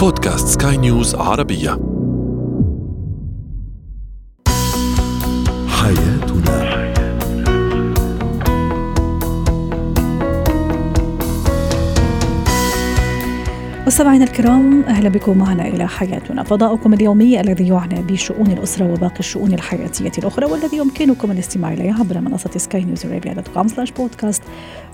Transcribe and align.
بودكاست 0.00 0.62
سكاي 0.62 0.76
نيوز 0.76 1.14
عربية. 1.14 1.78
حياتنا 5.68 6.19
مستمعينا 13.86 14.24
الكرام 14.24 14.82
أهلا 14.82 15.08
بكم 15.08 15.38
معنا 15.38 15.68
إلى 15.68 15.88
حياتنا. 15.88 16.42
فضاؤكم 16.42 16.94
اليومي 16.94 17.40
الذي 17.40 17.68
يعنى 17.68 18.02
بشؤون 18.02 18.46
الأسرة 18.46 18.92
وباقي 18.92 19.18
الشؤون 19.18 19.54
الحياتية 19.54 20.12
الأخرى 20.18 20.46
والذي 20.46 20.76
يمكنكم 20.76 21.30
الاستماع 21.30 21.72
إليه 21.72 21.92
عبر 21.92 22.20
منصة 22.20 22.50
سكاي 22.56 22.84
نيوز 22.84 23.06
عربيه 23.06 23.32
dot 23.32 23.48
com 23.48 23.68
slash 23.68 23.90
podcast 23.90 24.42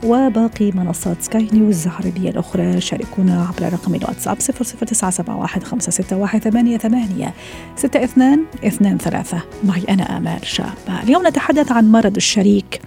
وباقي 0.04 0.72
منصات 0.72 1.22
سكاي 1.22 1.48
نيوز 1.52 1.86
العربية 1.86 2.30
الأخرى. 2.30 2.80
شاركونا 2.80 3.46
عبر 3.46 3.72
رقم 3.72 3.94
الواتساب 3.94 4.38
00971 4.38 5.62
561 5.62 6.40
88 6.40 7.30
62 7.78 8.46
23 8.62 9.42
معي 9.64 9.82
أنا 9.88 10.16
آمال 10.16 10.46
شابة. 10.46 11.02
اليوم 11.02 11.26
نتحدث 11.26 11.72
عن 11.72 11.92
مرض 11.92 12.16
الشريك. 12.16 12.80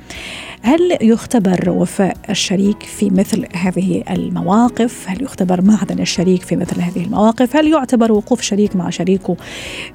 هل 0.61 0.97
يختبر 1.01 1.69
وفاء 1.69 2.17
الشريك 2.29 2.83
في 2.83 3.09
مثل 3.09 3.45
هذه 3.55 4.03
المواقف؟ 4.09 5.05
هل 5.07 5.23
يختبر 5.23 5.61
معدن 5.61 5.99
الشريك 5.99 6.41
في 6.41 6.55
مثل 6.55 6.81
هذه 6.81 7.03
المواقف؟ 7.03 7.55
هل 7.55 7.67
يعتبر 7.67 8.11
وقوف 8.11 8.41
شريك 8.41 8.75
مع 8.75 8.89
شريكه 8.89 9.37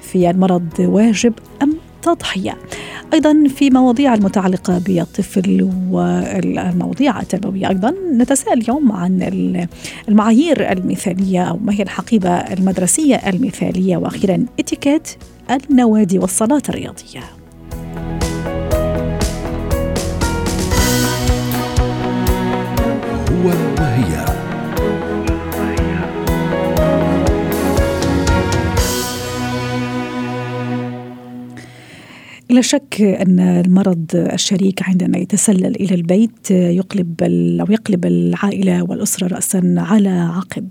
في 0.01 0.29
المرض 0.29 0.69
واجب 0.79 1.33
أم 1.61 1.73
تضحية 2.01 2.57
أيضا 3.13 3.43
في 3.55 3.69
مواضيع 3.69 4.13
المتعلقة 4.13 4.77
بالطفل 4.77 5.69
والمواضيع 5.91 7.21
التربوية 7.21 7.69
أيضا 7.69 7.93
نتساءل 8.13 8.61
اليوم 8.61 8.91
عن 8.91 9.67
المعايير 10.07 10.71
المثالية 10.71 11.43
أو 11.43 11.57
ما 11.57 11.73
هي 11.73 11.83
الحقيبة 11.83 12.29
المدرسية 12.29 13.15
المثالية 13.15 13.97
وأخيرا 13.97 14.45
إتيكيت 14.59 15.07
النوادي 15.69 16.19
والصالات 16.19 16.69
الرياضية 16.69 17.34
لا 32.49 32.61
شك 32.61 33.01
أن 33.01 33.39
المرض 33.39 34.05
الشريك 34.13 34.83
عندما 34.83 35.17
يتسلل 35.17 35.75
إلى 35.75 35.95
البيت 35.95 36.51
يقلب 36.51 37.23
أو 37.61 37.71
يقلب 37.71 38.05
العائلة 38.05 38.83
والأسرة 38.83 39.27
راسا 39.27 39.75
على 39.77 40.09
عقب. 40.09 40.69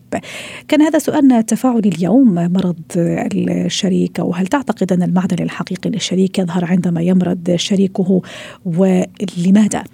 كان 0.69 0.83
هذا 0.83 0.98
سؤالنا 0.98 1.39
التفاعلي 1.39 1.89
اليوم 1.89 2.34
مرض 2.34 2.77
الشريك 2.97 4.20
أو 4.20 4.34
هل 4.34 4.47
تعتقد 4.47 4.92
أن 4.92 5.03
المعدن 5.03 5.42
الحقيقي 5.44 5.91
للشريك 5.91 6.39
يظهر 6.39 6.64
عندما 6.64 7.03
يمرض 7.03 7.55
شريكه 7.56 8.22
ولماذا؟ 8.64 9.84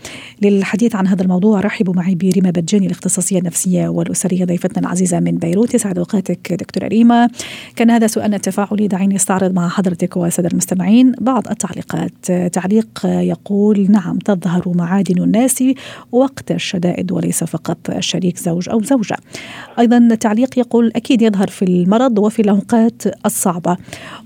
للحديث 0.42 0.96
عن 0.96 1.06
هذا 1.06 1.22
الموضوع 1.22 1.60
رحبوا 1.60 1.94
معي 1.94 2.14
بريما 2.14 2.50
بجاني 2.50 2.86
الاختصاصية 2.86 3.38
النفسية 3.38 3.88
والأسرية 3.88 4.44
ضيفتنا 4.44 4.80
العزيزة 4.80 5.20
من 5.20 5.38
بيروت 5.38 5.74
يسعد 5.74 5.98
أوقاتك 5.98 6.52
دكتورة 6.52 6.86
ريما. 6.86 7.28
كان 7.76 7.90
هذا 7.90 8.06
سؤالنا 8.06 8.36
التفاعلي 8.36 8.88
دعيني 8.88 9.16
استعرض 9.16 9.54
مع 9.54 9.68
حضرتك 9.68 10.16
والساده 10.16 10.48
المستمعين 10.52 11.12
بعض 11.20 11.48
التعليقات 11.48 11.70
التعليقات 11.80 12.52
تعليق 12.54 13.06
يقول 13.06 13.90
نعم 13.90 14.18
تظهر 14.18 14.62
معادن 14.74 15.22
الناس 15.22 15.64
وقت 16.12 16.50
الشدائد 16.50 17.12
وليس 17.12 17.44
فقط 17.44 17.90
الشريك 17.90 18.38
زوج 18.38 18.68
أو 18.68 18.82
زوجة. 18.82 19.16
أيضا 19.78 20.14
تعليق 20.14 20.58
يقول 20.58 20.92
أكيد 20.96 21.22
يظهر 21.22 21.48
في 21.48 21.64
المرض 21.64 22.18
وفي 22.18 22.42
الأوقات 22.42 23.02
الصعبة. 23.26 23.76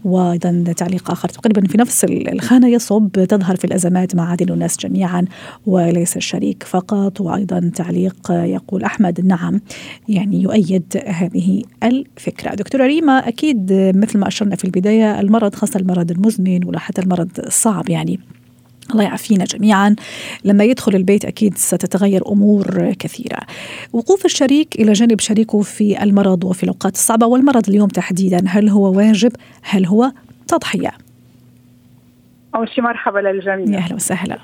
وأيضا 0.05 0.64
تعليق 0.77 1.11
آخر 1.11 1.28
تقريبا 1.28 1.69
في 1.69 1.78
نفس 1.78 2.05
الخانة 2.05 2.69
يصب 2.69 3.08
تظهر 3.28 3.56
في 3.56 3.64
الأزمات 3.64 4.16
معادن 4.16 4.52
الناس 4.52 4.78
جميعا 4.78 5.24
وليس 5.67 6.17
الشريك 6.17 6.62
فقط. 6.62 7.20
وأيضا 7.20 7.70
تعليق 7.74 8.30
يقول 8.30 8.83
أحمد 8.83 9.27
نعم. 9.27 9.61
يعني 10.08 10.42
يؤيد 10.42 11.02
هذه 11.07 11.62
الفكرة. 11.83 12.55
دكتورة 12.55 12.86
ريما 12.86 13.28
أكيد 13.28 13.73
مثل 13.73 14.18
ما 14.18 14.28
أشرنا 14.28 14.57
في 14.57 14.64
البداية 14.64 15.20
المرض 15.20 15.55
خاصة 15.55 15.80
المرض 15.80 16.11
المزمن 16.11 16.64
ولا 16.64 16.78
حتى 16.78 17.01
المرض 17.01 17.33
صعب 17.48 17.89
يعني 17.89 18.20
الله 18.90 19.02
يعافينا 19.02 19.45
جميعا 19.45 19.96
لما 20.45 20.64
يدخل 20.64 20.95
البيت 20.95 21.24
أكيد 21.24 21.58
ستتغير 21.58 22.28
أمور 22.28 22.92
كثيرة. 22.92 23.40
وقوف 23.92 24.24
الشريك 24.24 24.74
إلى 24.74 24.92
جانب 24.92 25.20
شريكه 25.20 25.62
في 25.62 26.02
المرض 26.02 26.45
وفي 26.45 26.62
الأوقات 26.62 26.95
الصعبة 26.95 27.27
والمرض 27.27 27.68
اليوم 27.68 27.89
تحديدا 27.89 28.42
هل 28.46 28.68
هو 28.68 28.96
واجب؟ 28.96 29.33
هل 29.62 29.86
هو 29.86 30.12
تضحية؟ 30.48 30.90
أول 32.54 32.68
شيء 32.68 32.84
مرحبا 32.84 33.18
للجميع. 33.18 33.66
يا 33.68 33.78
أهلا 33.78 33.94
وسهلا. 33.94 34.38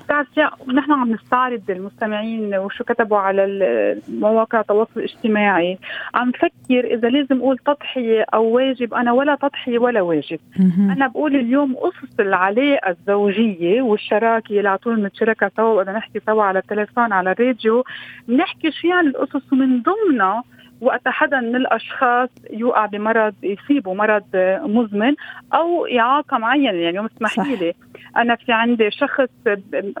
نحن 0.73 0.91
عم 0.91 1.11
نستعرض 1.11 1.61
المستمعين 1.69 2.55
وشو 2.55 2.83
كتبوا 2.83 3.17
على 3.17 3.97
مواقع 4.09 4.59
التواصل 4.59 4.91
الاجتماعي. 4.97 5.77
عم 6.13 6.29
نفكر 6.29 6.93
إذا 6.93 7.09
لازم 7.09 7.39
أقول 7.39 7.57
تضحية 7.57 8.25
أو 8.33 8.43
واجب 8.43 8.93
أنا 8.93 9.11
ولا 9.11 9.35
تضحية 9.35 9.79
ولا 9.79 10.01
واجب. 10.01 10.39
م-م. 10.59 10.91
أنا 10.91 11.07
بقول 11.07 11.35
اليوم 11.35 11.75
اسس 11.77 12.19
العلاقة 12.19 12.89
الزوجية 12.89 13.81
والشراكة 13.81 14.57
اللي 14.57 14.69
على 14.69 14.77
طول 14.77 14.95
بنتشاركها 14.95 15.51
سوا 15.57 15.73
وإذا 15.73 15.91
نحكي 15.91 16.19
سوا 16.25 16.43
على 16.43 16.59
التليفون 16.59 17.13
على 17.13 17.31
الراديو. 17.31 17.83
بنحكي 18.27 18.71
شو 18.71 18.87
يعني 18.87 19.07
الاسس 19.07 19.53
ومن 19.53 19.81
ضمنها 19.81 20.43
وقت 20.81 21.07
حدا 21.07 21.39
من 21.39 21.55
الأشخاص 21.55 22.29
يوقع 22.53 22.85
بمرض 22.85 23.33
يصيبه 23.43 23.93
مرض 23.93 24.23
مزمن 24.65 25.15
أو 25.53 25.85
إعاقة 25.85 26.37
معينة 26.37 26.77
يعني 26.77 27.05
اسمحي 27.05 27.55
لي. 27.55 27.73
أنا 28.17 28.35
في 28.35 28.51
عندي 28.51 28.91
شخص 28.91 29.29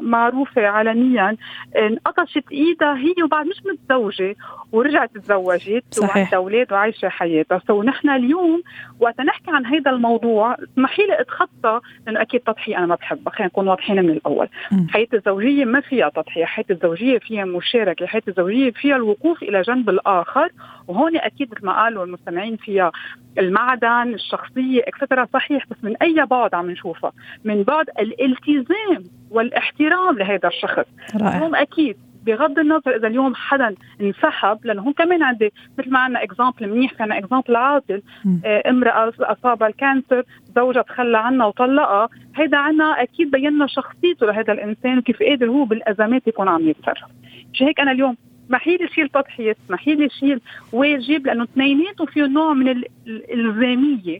معروفة 0.01 0.67
عالميا 0.67 1.37
انقطشت 1.77 2.43
إيدها 2.51 2.97
هي 2.97 3.23
وبعد 3.23 3.45
مش 3.45 3.61
متزوجة 3.65 4.35
ورجعت 4.71 5.17
تزوجت 5.17 5.99
وعندها 6.01 6.35
أولاد 6.35 6.73
وعايشة 6.73 7.09
حياتها. 7.09 7.61
سو 7.67 7.83
نحن 7.83 8.09
اليوم 8.09 8.61
وقت 8.99 9.21
نحكي 9.21 9.51
عن 9.51 9.65
هذا 9.65 9.91
الموضوع 9.91 10.55
اسمحي 10.63 11.05
لي 11.05 11.21
أتخطى 11.21 11.79
لأنه 12.07 12.21
أكيد 12.21 12.41
تضحية 12.41 12.77
أنا 12.77 12.85
ما 12.85 12.95
بحبها. 12.95 13.33
خلينا 13.33 13.47
نكون 13.47 13.67
واضحين 13.67 14.03
من 14.03 14.09
الأول. 14.09 14.47
حياه 14.89 15.07
الزوجية 15.13 15.65
ما 15.65 15.79
فيها 15.81 16.09
تضحية. 16.09 16.45
حياه 16.45 16.65
الزوجية 16.71 17.19
فيها 17.19 17.45
مشاركة. 17.45 18.05
حياه 18.05 18.23
الزوجية 18.27 18.71
فيها 18.71 18.95
الوقوف 18.95 19.43
إلى 19.43 19.61
جنب 19.61 19.89
الآخر. 19.89 20.49
وهون 20.87 21.17
أكيد 21.17 21.51
مثل 21.51 21.65
ما 21.65 21.83
قالوا 21.83 22.05
المستمعين 22.05 22.57
فيها 22.57 22.91
المعدن 23.37 24.13
الشخصية 24.13 24.81
extra 24.87 25.27
صحيح 25.33 25.65
بس 25.69 25.77
من 25.83 25.95
أي 26.01 26.25
بعد 26.25 26.53
عم 26.53 26.71
نشوفها؟ 26.71 27.11
من 27.43 27.63
بعد 27.63 27.89
الالتزام 27.99 29.03
والاحترام 29.31 30.17
لهذا 30.17 30.47
الشخص. 30.47 30.85
رائع. 31.21 31.47
هم 31.47 31.55
أكيد 31.55 31.97
بغض 32.25 32.59
النظر 32.59 32.95
إذا 32.95 33.07
اليوم 33.07 33.35
حدا 33.35 33.75
انسحب 34.01 34.59
لأنه 34.63 34.81
هون 34.81 34.93
كمان 34.93 35.23
عندي 35.23 35.53
مثل 35.77 35.89
ما 35.91 35.99
عندنا 35.99 36.23
example 36.23 36.69
منيح 36.69 36.93
كان 36.93 37.11
example 37.11 37.55
عادل 37.55 38.01
آه 38.45 38.69
امرأة 38.69 39.13
اصابها 39.19 39.67
ال 39.67 39.75
cancer 39.75 40.23
زوجها 40.55 40.81
تخلى 40.81 41.17
عنها 41.17 41.45
وطلقها. 41.45 42.09
هيدا 42.35 42.57
عنا 42.57 43.01
أكيد 43.01 43.31
بينا 43.31 43.67
شخصيته 43.67 44.25
لهذا 44.25 44.53
الإنسان 44.53 44.97
وكيف 44.97 45.23
قادر 45.23 45.49
هو 45.49 45.65
بالأزمات 45.65 46.27
يكون 46.27 46.47
عم 46.47 46.69
يتصرف. 46.69 47.09
مش 47.53 47.61
هيك 47.61 47.79
أنا 47.79 47.91
اليوم 47.91 48.17
اسمحي 48.45 48.77
لي 48.77 48.87
شيل 48.87 49.09
تضحية 49.09 49.55
اسمحي 49.65 49.95
لي 49.95 50.09
شيل 50.09 50.41
واجب 50.73 51.25
لأنه 51.25 51.43
اثنيناتهم 51.43 52.07
فيهم 52.07 52.33
نوع 52.33 52.53
من 52.53 52.83
الإلزامية. 53.07 54.19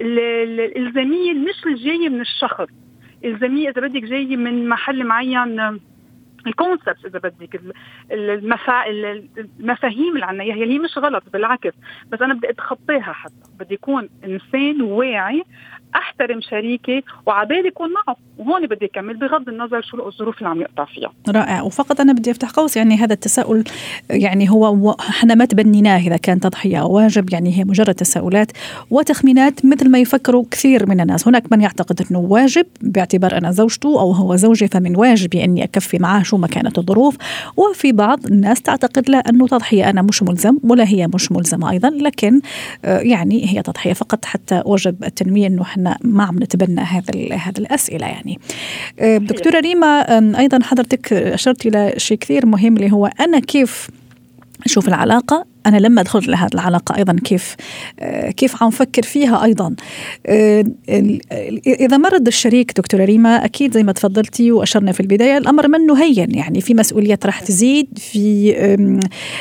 الإلزامية 0.00 1.32
مش 1.32 1.66
الجاية 1.66 2.08
من 2.08 2.20
الشخص. 2.20 2.68
الزاميه 3.24 3.68
إذا 3.70 3.80
بدك 3.80 4.02
جاية 4.02 4.36
من 4.36 4.68
محل 4.68 5.04
معين 5.04 5.80
الكونسبت 6.46 7.04
إذا 7.04 7.18
بدك 7.18 7.60
المفا... 8.12 8.86
المفاهيم 9.60 10.14
اللي 10.14 10.26
عنا 10.26 10.44
هي 10.44 10.78
مش 10.78 10.98
غلط 10.98 11.24
بالعكس 11.32 11.72
بس 12.08 12.22
أنا 12.22 12.34
بدي 12.34 12.50
أتخطاها 12.50 13.12
حتى. 13.12 13.50
بدي 13.58 13.74
يكون 13.74 14.08
إنسان 14.24 14.82
واعي 14.82 15.44
أحترم 15.94 16.40
شريكي 16.40 17.02
وعبالي 17.26 17.68
يكون 17.68 17.88
معه 17.92 18.16
وهون 18.38 18.66
بدي 18.66 18.84
أكمل 18.84 19.16
بغض 19.16 19.48
النظر 19.48 19.82
شو 19.82 20.08
الظروف 20.08 20.38
اللي 20.38 20.48
عم 20.48 20.60
يقطع 20.60 20.84
فيها. 20.84 21.12
رائع. 21.28 21.62
وفقط 21.62 22.00
أنا 22.00 22.12
بدي 22.12 22.30
أفتح 22.30 22.50
قوس 22.50 22.76
يعني 22.76 22.96
هذا 22.96 23.12
التساؤل 23.12 23.64
يعني 24.10 24.50
هو 24.50 24.96
أحنا 25.00 25.34
ما 25.34 25.44
تبنيناه 25.44 25.98
إذا 25.98 26.16
كان 26.16 26.40
تضحية 26.40 26.80
أو 26.80 26.92
واجب 26.92 27.32
يعني 27.32 27.58
هي 27.58 27.64
مجرد 27.64 27.94
تساؤلات 27.94 28.52
وتخمينات 28.90 29.66
مثل 29.66 29.90
ما 29.90 29.98
يفكروا 29.98 30.44
كثير 30.50 30.88
من 30.88 31.00
الناس. 31.00 31.28
هناك 31.28 31.52
من 31.52 31.60
يعتقد 31.60 32.02
إنه 32.10 32.18
واجب 32.18 32.66
باعتبار 32.82 33.38
أنا 33.38 33.50
زوجته 33.50 34.00
أو 34.00 34.12
هو 34.12 34.36
زوجي 34.36 34.68
فمن 34.68 34.96
واجبي 34.96 35.44
أني 35.44 35.64
أكفي 35.64 35.98
معاه 35.98 36.22
شو 36.22 36.36
ما 36.36 36.46
كانت 36.46 36.78
الظروف. 36.78 37.16
وفي 37.56 37.92
بعض 37.92 38.26
الناس 38.26 38.62
تعتقد 38.62 39.10
لا 39.10 39.18
أنه 39.18 39.46
تضحية. 39.46 39.90
أنا 39.90 40.02
مش 40.02 40.22
ملزم 40.22 40.58
ولا 40.64 40.88
هي 40.88 41.08
مش 41.14 41.32
ملزمة 41.32 41.70
أيضا 41.70 41.90
لكن 41.90 42.40
يعني 42.84 43.46
هي 43.52 43.62
تضحية. 43.62 43.92
فقط 43.92 44.24
حتى 44.24 44.62
وجب 44.66 45.04
التنويه 45.04 45.46
إنه 45.46 45.62
إحنا 45.80 45.98
ما 46.04 46.24
عم 46.24 46.42
نتبنى 46.42 46.80
هذا 46.80 47.34
هذه 47.36 47.58
الأسئلة 47.58 48.06
يعني. 48.06 48.38
دكتورة 49.18 49.60
ريما 49.60 50.00
أيضا 50.38 50.58
حضرتك 50.62 51.12
أشرت 51.12 51.66
إلى 51.66 51.94
شيء 51.96 52.18
كثير 52.18 52.46
مهم 52.46 52.76
اللي 52.76 52.92
هو 52.92 53.06
أنا 53.06 53.38
كيف 53.40 53.88
أشوف 54.66 54.88
العلاقة 54.88 55.46
أنا 55.66 55.76
لما 55.76 56.02
دخلت 56.02 56.28
لهذه 56.28 56.50
العلاقة 56.54 56.96
أيضا. 56.96 57.16
كيف 57.24 57.56
آه، 58.00 58.30
كيف 58.30 58.62
عم 58.62 58.70
فكر 58.70 59.02
فيها 59.02 59.44
أيضا؟ 59.44 59.74
آه، 60.26 60.64
إذا 61.66 61.96
مرض 61.96 62.26
الشريك 62.26 62.72
دكتورة 62.76 63.04
ريما 63.04 63.44
أكيد 63.44 63.74
زي 63.74 63.82
ما 63.82 63.92
تفضلتي 63.92 64.52
وأشرنا 64.52 64.92
في 64.92 65.00
البداية 65.00 65.38
الأمر 65.38 65.68
منه 65.68 66.02
هين 66.02 66.34
يعني 66.34 66.60
في 66.60 66.74
مسؤوليات 66.74 67.26
راح 67.26 67.40
تزيد 67.40 67.98
في 67.98 68.30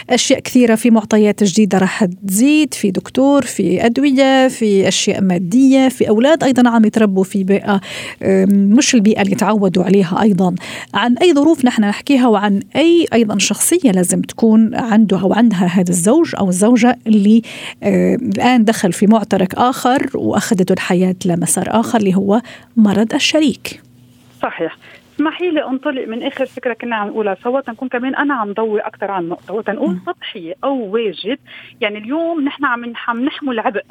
أشياء 0.09 0.39
كثيرة 0.39 0.75
في 0.75 0.89
معطيات 0.89 1.43
جديدة 1.43 1.77
راح 1.77 2.05
تزيد 2.05 2.73
في 2.73 2.91
دكتور 2.91 3.41
في 3.41 3.85
أدوية 3.85 4.47
في 4.47 4.87
أشياء 4.87 5.21
مادية 5.21 5.89
في 5.89 6.09
أولاد 6.09 6.43
أيضا 6.43 6.69
عم 6.69 6.85
يتربوا 6.85 7.23
في 7.23 7.43
بيئة 7.43 7.81
مش 8.51 8.95
البيئة 8.95 9.21
اللي 9.21 9.35
تعودوا 9.35 9.83
عليها 9.83 10.21
أيضا. 10.21 10.55
عن 10.93 11.17
أي 11.17 11.33
ظروف 11.33 11.65
نحن 11.65 11.81
نحكيها 11.81 12.27
وعن 12.27 12.59
أي 12.75 13.05
أيضا 13.13 13.37
شخصية 13.37 13.91
لازم 13.91 14.21
تكون 14.21 14.75
عنده 14.75 15.21
أو 15.21 15.33
عندها 15.33 15.65
هذا 15.65 15.91
أو 16.39 16.49
الزوجه 16.49 16.99
اللي 17.07 17.41
آه 17.83 18.15
الآن 18.15 18.65
دخل 18.65 18.93
في 18.93 19.07
معترك 19.07 19.55
آخر 19.55 20.09
واخذته 20.15 20.73
الحياة 20.73 21.15
لمسار 21.25 21.65
آخر 21.67 21.99
اللي 21.99 22.15
هو 22.15 22.41
مرض 22.77 23.13
الشريك. 23.13 23.81
صحيح. 24.41 24.77
اسمحي 25.15 25.51
لي 25.51 25.65
أنطلق 25.65 26.07
من 26.07 26.23
آخر 26.23 26.45
فكرة 26.45 26.73
كنا 26.73 26.95
عم 26.95 27.07
نقولها 27.07 27.37
سوا 27.43 27.61
تنكون 27.61 27.87
كمان 27.87 28.15
أنا 28.15 28.33
عم 28.33 28.53
ضوي 28.53 28.79
أكثر 28.79 29.11
عن 29.11 29.29
نقطة. 29.29 29.53
وتنقول 29.53 29.99
تضحيه 30.07 30.53
أو 30.63 30.93
واجب 30.93 31.37
يعني 31.81 31.97
اليوم 31.97 32.41
نحن 32.41 32.65
عم 32.65 32.93
عم 33.07 33.25
نحمل 33.25 33.59
عبء. 33.59 33.83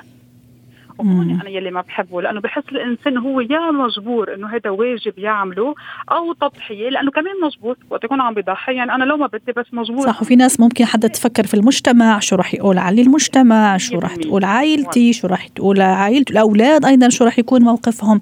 وهون 0.98 1.40
أنا 1.40 1.48
يلي 1.48 1.70
ما 1.70 1.80
بحبه 1.80 2.22
لأنه 2.22 2.40
بحس 2.40 2.62
الإنسان 2.72 3.18
هو 3.18 3.40
يا 3.40 3.70
مجبور 3.70 4.34
إنه 4.34 4.48
هذا 4.48 4.70
واجب 4.70 5.18
يعمله 5.18 5.74
أو 6.10 6.32
تضحية 6.32 6.88
لأنه 6.88 7.10
كمان 7.10 7.32
مجبور 7.44 7.76
وقت 7.90 8.04
يكون 8.04 8.20
عم 8.20 8.34
بيضحي. 8.34 8.74
يعني 8.74 8.94
أنا 8.94 9.04
لو 9.04 9.16
ما 9.16 9.26
بدي 9.26 9.52
بس 9.56 9.66
مجبور. 9.72 10.06
صح 10.06 10.22
وفي 10.22 10.36
ناس 10.36 10.60
ممكن 10.60 10.84
حدا 10.84 11.08
تفكر 11.08 11.46
في 11.46 11.54
المجتمع 11.54 12.18
شو 12.18 12.36
راح 12.36 12.54
يقول 12.54 12.78
علي 12.78 13.02
المجتمع 13.02 13.76
شو 13.76 13.98
راح 13.98 14.16
تقول 14.16 14.44
عائلتي 14.44 15.12
شو 15.12 15.26
راح 15.26 15.48
تقول 15.48 15.80
عائلته 15.80 16.32
الأولاد 16.32 16.84
أيضا 16.84 17.08
شو 17.08 17.24
راح 17.24 17.38
يكون 17.38 17.62
موقفهم. 17.62 18.20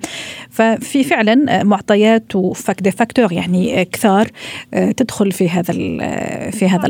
ففي 0.51 1.05
فعلا 1.05 1.65
معطيات 1.65 2.37
وفاك 2.37 2.89
فاكتور 2.89 3.33
يعني 3.33 3.85
كثار 3.85 4.27
آه، 4.75 4.91
تدخل 4.91 5.33
في 5.33 5.49
هذا 5.49 5.73
في 6.51 6.69
هذا 6.69 6.87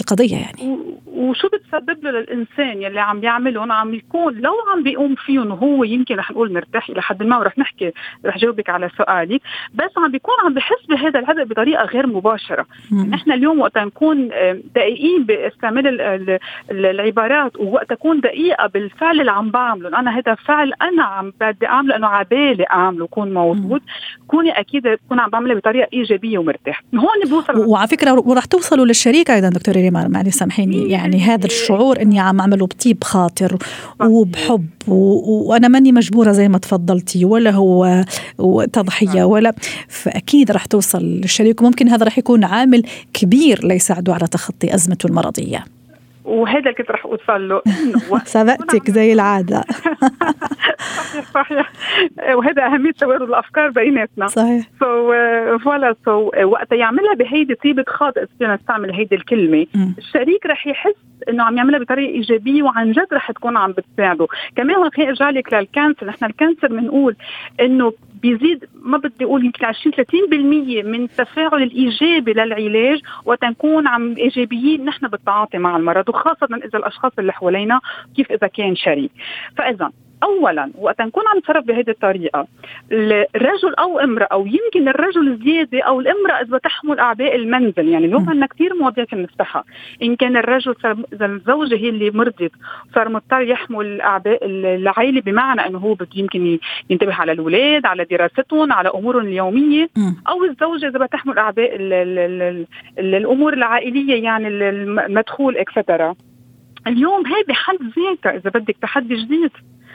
القضية 0.00 0.36
يعني. 0.36 0.78
وشو 1.20 1.48
بتسبب 1.48 2.04
له 2.04 2.10
للإنسان 2.10 2.82
يلي 2.82 3.00
عم 3.00 3.24
يعملهم؟ 3.24 3.72
عم 3.72 3.94
يكون 3.94 4.34
لو 4.34 4.52
عم 4.72 4.82
بيقوم 4.82 5.14
فيهم 5.14 5.50
وهو 5.50 5.84
يمكن 5.84 6.16
رح 6.16 6.30
نقول 6.30 6.52
مرتاح 6.52 6.90
إلى 6.90 7.02
حد 7.02 7.22
ما 7.22 7.38
ورح 7.38 7.58
نحكي 7.58 7.92
رح 8.26 8.38
جاوبك 8.38 8.70
على 8.70 8.90
سؤالك 8.98 9.40
بس 9.74 9.90
عم 9.96 10.10
بيكون 10.10 10.34
عم 10.44 10.54
بحس 10.54 10.86
بهذا 10.88 11.18
العبء 11.18 11.44
بطريقة 11.44 11.84
غير 11.84 12.06
مباشرة. 12.06 12.66
نحن 13.10 13.32
اليوم 13.32 13.60
وقت 13.60 13.78
نكون 13.78 14.28
دقيقين 14.74 15.24
باستعمال 15.24 16.38
العبارات 16.70 17.56
ووقت 17.56 17.92
أكون 17.92 18.20
دقيقة 18.20 18.66
بالفعل 18.66 19.20
اللي 19.20 19.32
عم 19.32 19.50
بعمله 19.50 19.88
أنا 19.88 20.18
هذا 20.18 20.34
فعل 20.34 20.72
أنا 20.82 21.02
عم 21.02 21.32
بدي 21.40 21.66
أعمله 21.66 21.90
لأنه 21.90 22.06
عبالي 22.06 22.64
أعمله 22.70 23.04
يكون 23.04 23.34
موجود 23.34 23.82
كوني 24.26 24.50
أكيد 24.50 24.96
تكون 24.96 25.20
عم 25.20 25.30
بعملها 25.30 25.56
بطريقة 25.56 25.88
إيجابية 25.92 26.38
ومرتاح. 26.38 26.82
هون 26.94 27.30
بوصل 27.30 27.56
وعلى 27.58 27.88
فكرة 27.88 28.12
ورح 28.12 28.44
توصلوا 28.44 28.86
للشريك 28.86 29.30
أيضا 29.30 29.48
دكتورة 29.48 29.76
ريمان 29.76 30.10
معلش 30.10 30.34
سامحيني 30.34 30.90
يعني 30.90 31.09
هذا 31.18 31.46
الشعور 31.46 32.02
إني 32.02 32.20
عم 32.20 32.40
أعمله 32.40 32.66
بطيب 32.66 33.04
خاطر 33.04 33.58
وبحب 34.00 34.66
وأنا 34.88 35.68
ماني 35.68 35.92
مجبورة 35.92 36.32
زي 36.32 36.48
ما 36.48 36.58
تفضلتي 36.58 37.24
ولا 37.24 37.50
هو 37.50 38.04
تضحية 38.72 39.08
نعم. 39.08 39.30
ولا 39.30 39.54
فأكيد 39.88 40.50
رح 40.50 40.64
توصل 40.64 41.04
للشريك 41.04 41.62
وممكن 41.62 41.88
هذا 41.88 42.06
رح 42.06 42.18
يكون 42.18 42.44
عامل 42.44 42.82
كبير 43.12 43.66
ليساعده 43.66 44.14
على 44.14 44.26
تخطي 44.26 44.74
أزمته 44.74 45.06
المرضية 45.06 45.64
وهذا 46.24 46.58
اللي 46.58 46.74
كنت 46.74 46.90
رح 46.90 47.04
اوصل 47.04 47.48
له. 47.48 47.62
سبقتك 48.24 48.90
زي 48.90 49.12
العادة. 49.12 49.64
صحيح 51.10 51.24
صحيح. 51.34 51.72
وهذا 52.34 52.66
أهمية 52.66 52.92
تبادل 52.92 53.24
الأفكار 53.24 53.70
بيناتنا. 53.70 54.26
صحيح. 54.26 54.64
so 54.80 55.12
voilà 55.58 55.94
so 56.04 56.30
وقتها 56.44 56.76
يعملها 56.76 57.14
بهيدي 57.14 57.54
طيبة 57.54 57.84
خاطر 57.88 58.26
فينا 58.38 58.54
نستعمل 58.54 58.92
هيدي 58.92 59.14
الكلمة. 59.14 59.66
الشريك 59.98 60.46
رح 60.46 60.66
يحس 60.66 60.94
إنه 61.28 61.44
عم 61.44 61.56
يعملها 61.56 61.78
بطريقة 61.78 62.10
إيجابية 62.10 62.62
وعن 62.62 62.92
جد 62.92 63.06
رح 63.12 63.30
تكون 63.30 63.56
عم 63.56 63.72
بتساعده. 63.72 64.26
كمان 64.56 64.90
خليني 64.90 65.10
ارجع 65.10 65.30
لك 65.30 65.52
لل 65.52 65.64
cancer. 65.64 66.06
نحن 66.06 66.24
ال 66.24 66.30
cancer 66.30 66.68
بنقول 66.68 67.16
إنه 67.60 67.92
بيزيد 68.22 68.68
ما 68.74 68.98
بدي 68.98 69.24
أقول 69.24 69.44
يمكن 69.44 69.64
20 69.64 69.94
30% 69.94 70.84
من 70.84 71.02
التفاعل 71.02 71.62
الإيجابي 71.62 72.32
للعلاج 72.32 73.00
وتنكون 73.24 73.86
عم 73.88 74.16
إيجابيين 74.16 74.84
نحن 74.84 75.08
بالتعاطي 75.08 75.58
مع 75.58 75.76
المرض 75.76 76.08
وخاصة 76.08 76.48
إذا 76.64 76.78
الأشخاص 76.78 77.12
اللي 77.18 77.32
حوالينا 77.32 77.80
كيف 78.16 78.32
إذا 78.32 78.46
كان 78.46 78.76
شريك. 78.76 79.10
فإذا 79.56 79.90
اولا 80.22 80.70
وقت 80.78 81.00
نكون 81.02 81.24
عم 81.28 81.38
نتصرف 81.38 81.64
بهذه 81.64 81.90
الطريقة 81.90 82.46
الرجل 82.92 83.74
أو 83.78 83.98
امرأة 83.98 84.28
أو 84.32 84.46
يمكن 84.46 84.88
الرجل 84.88 85.38
زياده 85.44 85.82
أو 85.82 86.00
الامرأة 86.00 86.42
إذا 86.42 86.58
تحمل 86.58 86.98
أعباء 86.98 87.36
المنزل 87.36 87.88
يعني 87.88 88.06
اليوم 88.06 88.28
عندنا 88.30 88.46
كثير 88.46 88.74
مواضيع 88.74 89.04
كنا 89.04 89.22
نفتحها 89.22 89.64
إن 90.02 90.16
كان 90.16 90.36
الرجل 90.36 90.74
صار 90.82 90.96
اذا 91.12 91.26
الزوجه 91.26 91.74
هي 91.76 91.88
اللي 91.88 92.10
مرضت 92.10 92.52
صار 92.94 93.08
مضطر 93.08 93.40
يحمل 93.40 94.00
أعباء 94.00 94.38
العائله 94.46 95.20
بمعنى 95.20 95.66
إنه 95.66 95.78
هو 95.78 95.94
بده 95.94 96.08
يمكن 96.14 96.58
ينتبه 96.90 97.14
على 97.14 97.32
الأولاد 97.32 97.86
على 97.86 98.04
دراستهم 98.04 98.72
على 98.72 98.88
أمورهم 98.94 99.26
اليومية. 99.26 99.88
أو 100.28 100.44
الزوجة 100.44 100.88
إذا 100.88 100.98
بتحمل 100.98 101.38
أعباء 101.38 101.70
الأمور 102.98 103.52
العائلية 103.52 104.24
يعني 104.24 104.48
المدخول 104.48 105.56
اكسترا 105.56 106.14
اليوم 106.86 107.26
هي 107.26 107.42
بحد 107.48 107.76
ذاتها 107.82 108.36
إذا 108.38 108.50
بدك 108.50 108.76
تحدي 108.82 109.14
جديد. 109.14 109.50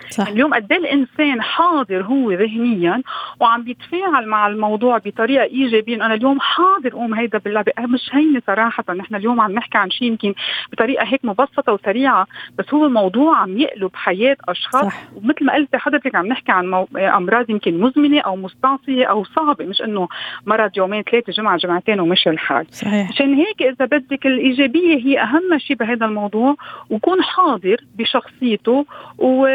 صح. 0.09 0.27
اليوم 0.27 0.53
قد 0.53 0.71
إيه 0.71 0.79
الإنسان 0.79 1.41
حاضر 1.41 2.03
هو 2.03 2.31
ذهنيا 2.31 3.01
وعم 3.39 3.63
بيتفاعل 3.63 4.27
مع 4.27 4.47
الموضوع 4.47 4.97
بطريقة 4.97 5.43
إيجابية. 5.43 5.95
أنا 5.95 6.13
اليوم 6.13 6.39
حاضر 6.39 6.89
قوم 6.89 7.13
هيدا 7.13 7.37
باللعبة. 7.37 7.71
أه، 7.77 7.81
مش 7.81 8.09
هينه 8.11 8.41
صراحة. 8.47 8.93
نحن 8.93 9.15
اليوم 9.15 9.41
عم 9.41 9.51
نحكي 9.51 9.77
عن 9.77 9.89
شيء 9.89 10.07
يمكن 10.07 10.33
بطريقة 10.71 11.05
هيك 11.05 11.25
مبسطة 11.25 11.73
وسريعة 11.73 12.27
بس 12.57 12.73
هو 12.73 12.89
موضوع 12.89 13.37
عم 13.37 13.57
يقلب 13.57 13.91
حياة 13.93 14.37
أشخاص. 14.49 14.85
صح. 14.85 15.03
ومثل 15.15 15.45
ما 15.45 15.53
قلت 15.53 15.75
حضرتك 15.75 16.15
عم 16.15 16.27
نحكي 16.27 16.51
عن 16.51 16.67
مو... 16.69 16.87
أمراض 16.97 17.49
يمكن 17.49 17.79
مزمنة 17.79 18.19
أو 18.19 18.35
مستعصية 18.35 19.05
أو 19.05 19.23
صعبة. 19.23 19.65
مش 19.65 19.81
إنه 19.81 20.07
مرض 20.45 20.71
يومين 20.77 21.03
ثلاثة 21.03 21.33
جمعة 21.33 21.57
جمعتين 21.57 21.99
ومشي 21.99 22.29
الحال. 22.29 22.65
صحيح. 22.69 23.09
عشان 23.09 23.33
هيك 23.33 23.61
إذا 23.61 23.85
بدك 23.85 24.25
الإيجابية 24.25 24.97
هي 25.05 25.21
أهم 25.21 25.57
شيء 25.57 25.77
بهذا 25.77 26.05
الموضوع. 26.05 26.55
وكون 26.89 27.23
حاضر 27.23 27.77
بشخصيته 27.95 28.85
و... 29.17 29.45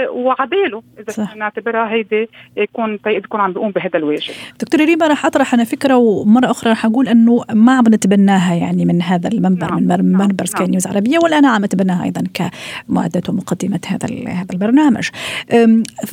وعباله 0.40 0.82
إذا 0.98 1.12
صح. 1.12 1.36
نعتبرها 1.36 1.90
هيدي 1.90 2.28
يكون 2.56 2.98
يكون 3.06 3.40
عم 3.40 3.52
بيقوم 3.52 3.70
بهذا 3.70 3.98
الواجب 3.98 4.32
دكتورة 4.60 4.84
ريما 4.84 5.06
رح 5.06 5.26
أطرح 5.26 5.54
أنا 5.54 5.64
فكرة 5.64 5.96
ومرة 5.96 6.50
أخرى 6.50 6.72
رح 6.72 6.86
أقول 6.86 7.08
إنه 7.08 7.44
ما 7.52 7.72
عم 7.72 7.84
نتبناها 7.88 8.54
يعني 8.54 8.84
من 8.84 9.02
هذا 9.02 9.28
المنبر 9.28 9.70
نعم. 9.70 9.82
من 9.82 10.12
منبر 10.12 10.24
نعم. 10.24 10.46
سكاي 10.46 10.66
نيوز 10.66 10.86
عربية 10.86 11.18
ولا 11.18 11.38
أنا 11.38 11.48
عم 11.48 11.64
أتبناها 11.64 12.04
أيضا 12.04 12.24
كمؤدة 12.34 13.22
ومقدمة 13.28 13.80
هذا 13.86 14.08
هذا 14.28 14.46
البرنامج 14.52 15.08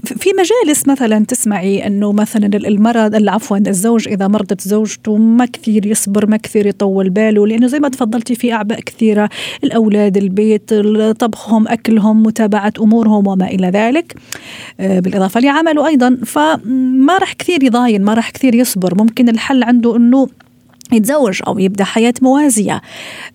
في 0.04 0.30
مجالس 0.38 0.88
مثلا 0.88 1.25
تسمعي 1.25 1.88
إنه 1.88 2.13
مثلا 2.13 2.46
المرض 2.46 3.30
عفوا 3.30 3.58
الزوج 3.58 4.08
إذا 4.08 4.28
مرضت 4.28 4.62
زوجته 4.62 5.18
ما 5.18 5.46
كثير 5.46 5.86
يصبر 5.86 6.25
ما 6.25 6.38
كثير 6.38 6.68
يطول 6.68 7.10
باله 7.10 7.48
لأنه 7.48 7.68
زي 7.68 7.80
ما 7.80 7.90
تفضلتي 7.90 8.36
في 8.36 8.54
أعباء 8.54 8.80
كثيرة 8.80 9.30
الأولاد 9.63 10.18
البيت 10.18 10.74
طبخهم 11.20 11.68
أكلهم 11.68 12.24
متابعة 12.24 12.74
أمورهم 12.82 13.28
وما 13.28 13.48
إلى 13.48 13.68
ذلك 13.68 14.17
بالإضافة 14.80 15.40
لعمله 15.40 15.88
أيضا. 15.88 16.18
فما 16.26 17.18
راح 17.18 17.34
كثير 17.34 17.64
يضاين 17.64 18.04
ما 18.04 18.14
راح 18.14 18.30
كثير 18.30 18.56
يصبر. 18.56 18.96
ممكن 18.96 19.30
الحل 19.30 19.64
عنده 19.64 19.96
إنه 19.96 20.28
يتزوج 20.92 21.40
أو 21.48 21.60
يبدأ 21.60 21.84
حياة 21.84 22.14
موازية. 22.22 22.82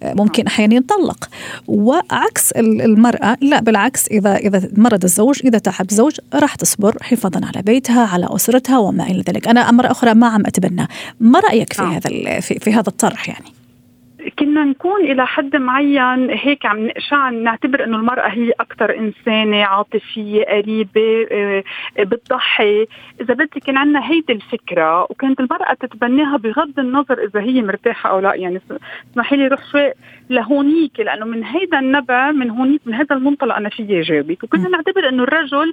آه، 0.02 0.14
ممكن 0.14 0.46
أحيانا 0.46 0.74
ينطلق 0.74 1.28
وعكس 1.66 2.52
المرأة 2.56 3.36
لا 3.40 3.60
بالعكس 3.60 4.08
إذا 4.08 4.36
إذا 4.36 4.68
مرض 4.76 5.04
الزوج 5.04 5.40
إذا 5.44 5.58
تعب 5.58 5.90
الزوج 5.90 6.16
راح 6.34 6.54
تصبر 6.54 6.96
حفاظا 7.02 7.40
على 7.46 7.62
بيتها 7.62 8.06
على 8.06 8.26
أسرتها 8.30 8.78
وما 8.78 9.06
إلى 9.06 9.22
ذلك. 9.28 9.48
أنا 9.48 9.70
مره 9.70 9.90
أخرى 9.90 10.14
ما 10.14 10.26
عم 10.26 10.46
أتبنى. 10.46 10.88
ما 11.20 11.40
رأيك 11.40 11.72
في 11.72 11.82
هذا 11.82 12.40
في, 12.40 12.58
في 12.58 12.72
هذا 12.72 12.88
الطرح 12.88 13.28
يعني؟ 13.28 13.61
كنا 14.38 14.64
نكون 14.64 15.00
إلى 15.00 15.26
حد 15.26 15.56
معين 15.56 16.30
هيك 16.30 16.66
عم 16.66 16.90
عم 17.12 17.34
نعتبر 17.34 17.84
إنه 17.84 17.96
المرأة 17.96 18.28
هي 18.28 18.50
أكثر 18.50 18.98
إنسانة 18.98 19.64
عاطفية 19.64 20.44
قريبة 20.44 21.26
آه، 21.32 21.64
بتضحي. 21.98 22.86
إذا 23.20 23.34
بدك 23.34 23.58
كان 23.58 23.76
عندنا 23.76 24.10
هيدي 24.10 24.32
الفكرة 24.32 25.02
وكانت 25.02 25.40
المرأة 25.40 25.74
تتبناها 25.74 26.36
بغض 26.36 26.78
النظر 26.78 27.24
إذا 27.24 27.40
هي 27.40 27.62
مرتاحة 27.62 28.10
أو 28.10 28.18
لا. 28.18 28.34
يعني 28.34 28.60
اسمحي 29.12 29.36
لي 29.36 29.46
روح 29.46 29.70
شوي 29.72 29.92
لهونيك 30.30 31.00
لأنه 31.00 31.24
من 31.24 31.44
هيدا 31.44 31.78
النبع 31.78 32.30
من 32.30 32.50
هونيك 32.50 32.80
من 32.86 32.94
هذا 32.94 33.16
المنطلق 33.16 33.56
أنا 33.56 33.68
فيي 33.68 34.00
جاوبك. 34.00 34.44
وكنا 34.44 34.68
نعتبر 34.68 35.08
إنه 35.08 35.22
الرجل 35.22 35.72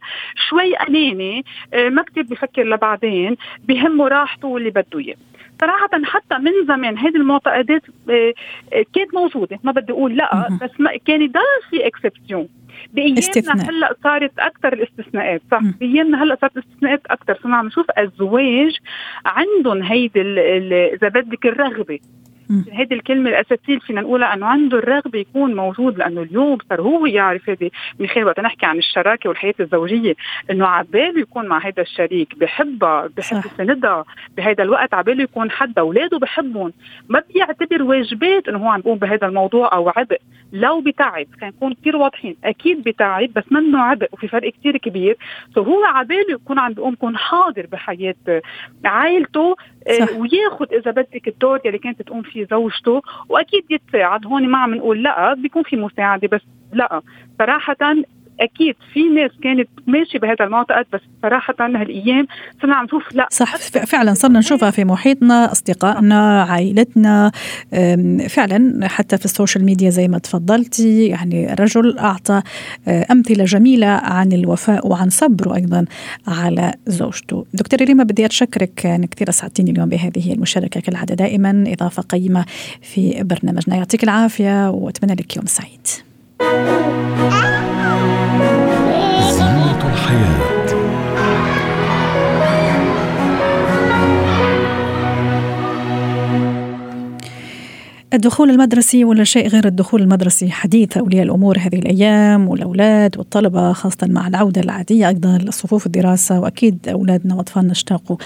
شوي 0.49 0.73
أناني 0.73 1.45
آه، 1.73 1.89
ما 1.89 2.01
كثير 2.01 2.23
بفكر 2.23 2.63
لبعدين 2.63 3.35
بهمه 3.67 4.07
راحته 4.07 4.47
واللي 4.47 4.69
بده 4.69 4.99
إياه. 4.99 5.15
صراحة 5.61 5.89
حتى 6.03 6.37
من 6.37 6.51
زمان 6.67 6.97
هذه 6.97 7.15
المعتقدات 7.15 7.81
آه، 8.09 8.33
آه، 8.73 8.85
كانت 8.95 9.13
موجودة. 9.13 9.59
ما 9.63 9.71
بدي 9.71 9.91
أقول 9.91 10.17
لأ 10.17 10.47
بس 10.61 10.71
ما 10.79 10.97
كان 11.05 11.19
دائما 11.19 11.59
في 11.69 11.87
اكسبسيون 11.87 12.47
بأيامنا 12.93 13.69
هلأ 13.69 13.95
صارت 14.03 14.39
أكثر 14.39 14.73
الاستثناءات 14.73 15.41
صح؟ 15.51 15.59
بأيامنا 15.79 16.23
هلأ 16.23 16.37
صارت 16.41 16.57
الاستثناءات 16.57 17.01
أكثر. 17.09 17.39
صرنا 17.43 17.57
عم 17.57 17.67
نشوف 17.67 17.85
أزواج 17.91 18.77
عندهم 19.25 19.83
هيدي 19.83 20.21
إذا 20.93 21.07
بدك 21.07 21.45
الرغبة. 21.45 21.99
هذه 22.51 22.93
الكلمة 22.93 23.29
الأساسية 23.29 23.57
اللي 23.69 23.79
فينا 23.79 24.01
نقولها 24.01 24.33
أنه 24.33 24.45
عنده 24.45 24.77
الرغبة 24.77 25.19
يكون 25.19 25.55
موجود 25.55 25.97
لأنه 25.97 26.21
اليوم 26.21 26.57
صار 26.69 26.81
هو 26.81 27.05
يعرف 27.05 27.49
هذه 27.49 27.69
من 27.99 28.07
خلال 28.07 28.25
وقت 28.25 28.39
نحكي 28.39 28.65
عن 28.65 28.77
الشراكة 28.77 29.29
والحياة 29.29 29.53
الزوجية 29.59 30.15
أنه 30.51 30.67
عباله 30.67 31.19
يكون 31.19 31.47
مع 31.47 31.67
هذا 31.67 31.81
الشريك 31.81 32.39
بحبها 32.39 33.09
بحب 33.17 33.43
يساندها 33.45 34.05
بهذا 34.37 34.63
الوقت 34.63 34.93
عباله 34.93 35.23
يكون 35.23 35.51
حدا 35.51 35.81
أولاده 35.81 36.17
بحبهم. 36.17 36.73
ما 37.09 37.23
بيعتبر 37.33 37.83
واجبات 37.83 38.47
أنه 38.47 38.57
هو 38.57 38.67
عم 38.67 38.81
بيقوم 38.81 38.97
بهذا 38.97 39.27
الموضوع 39.27 39.73
أو 39.73 39.89
عبء. 39.89 40.17
لو 40.53 40.81
بتعب 40.81 41.25
خلينا 41.41 41.55
نكون 41.55 41.73
كثير 41.73 41.95
واضحين 41.95 42.35
أكيد 42.43 42.83
بتعب 42.83 43.29
بس 43.35 43.43
منه 43.51 43.79
عبء 43.79 44.07
وفي 44.11 44.27
فرق 44.27 44.51
كثير 44.51 44.77
كبير. 44.77 45.17
سو 45.55 45.61
هو 45.61 45.83
عباله 45.83 46.31
يكون 46.33 46.59
عم 46.59 46.73
بيقوم 46.73 46.93
يكون 46.93 47.17
حاضر 47.17 47.65
بحياة 47.65 48.15
عائلته 48.85 49.55
آه، 49.87 50.17
وياخذ 50.17 50.73
إذا 50.73 50.91
بدك 50.91 51.27
الدور 51.27 51.59
اللي 51.65 51.77
كانت 51.77 52.01
تقوم 52.01 52.21
فيه 52.21 52.47
زوجته. 52.51 53.01
وأكيد 53.29 53.63
يتساعد 53.69 54.25
هون 54.25 54.47
ما 54.47 54.57
عم 54.57 54.75
نقول 54.75 55.03
لأ 55.03 55.33
بيكون 55.33 55.63
في 55.63 55.75
مساعدة 55.75 56.27
بس 56.27 56.41
لأ. 56.73 57.01
صراحة 57.39 57.75
أكيد 58.39 58.75
في 58.93 59.09
ناس 59.09 59.31
كانت 59.43 59.69
ماشية 59.87 60.19
بهذا 60.19 60.45
المعتقد 60.45 60.85
بس 60.93 61.01
صراحة 61.21 61.55
هالايام 61.59 62.27
صرنا 62.61 62.75
عم 62.75 62.85
نشوف 62.85 63.03
لا. 63.13 63.27
صح 63.31 63.57
فعلا 63.57 64.13
صرنا 64.13 64.39
نشوفها 64.39 64.71
في 64.71 64.85
محيطنا 64.85 65.51
أصدقائنا 65.51 66.43
عائلتنا 66.43 67.31
فعلا 68.29 68.87
حتى 68.87 69.17
في 69.17 69.25
السوشيال 69.25 69.65
ميديا 69.65 69.89
زي 69.89 70.07
ما 70.07 70.17
تفضلتي 70.17 71.07
يعني 71.07 71.55
رجل 71.59 71.97
أعطى 71.97 72.41
آه، 72.87 73.05
أمثلة 73.11 73.45
جميلة 73.45 73.87
عن 73.87 74.31
الوفاء 74.31 74.87
وعن 74.87 75.09
صبره 75.09 75.55
أيضا 75.55 75.85
على 76.27 76.73
زوجته. 76.87 77.45
دكتور 77.53 77.79
ريما 77.81 78.03
بدي 78.03 78.25
أتشكرك 78.25 78.85
يعني 78.85 79.07
كثير 79.07 79.29
اسعدتيني 79.29 79.71
اليوم 79.71 79.89
بهذه 79.89 80.33
المشاركة 80.33 80.81
كالعادة. 80.81 81.15
دائما 81.15 81.63
إضافة 81.67 82.03
قيمة 82.03 82.45
في 82.81 83.23
برنامجنا. 83.23 83.75
يعطيك 83.75 84.03
العافية 84.03 84.69
وأتمنى 84.69 85.13
لك 85.13 85.37
يوم 85.37 85.45
سعيد. 85.45 85.87
الدخول 98.13 98.49
المدرسي 98.49 99.03
ولا 99.03 99.23
شيء 99.23 99.47
غير 99.47 99.67
الدخول 99.67 100.01
المدرسي؟ 100.01 100.51
حديث 100.51 100.97
أولياء 100.97 101.23
الأمور 101.23 101.57
هذه 101.59 101.75
الأيام 101.75 102.47
والأولاد 102.47 103.17
والطلبة 103.17 103.73
خاصة 103.73 104.07
مع 104.07 104.27
العودة 104.27 104.61
العادية 104.61 105.07
أيضا 105.07 105.37
لصفوف 105.37 105.85
الدراسة 105.85 106.39
وأكيد 106.39 106.89
أولادنا 106.89 107.35
وأطفالنا 107.35 107.71
اشتاقوا 107.71 108.17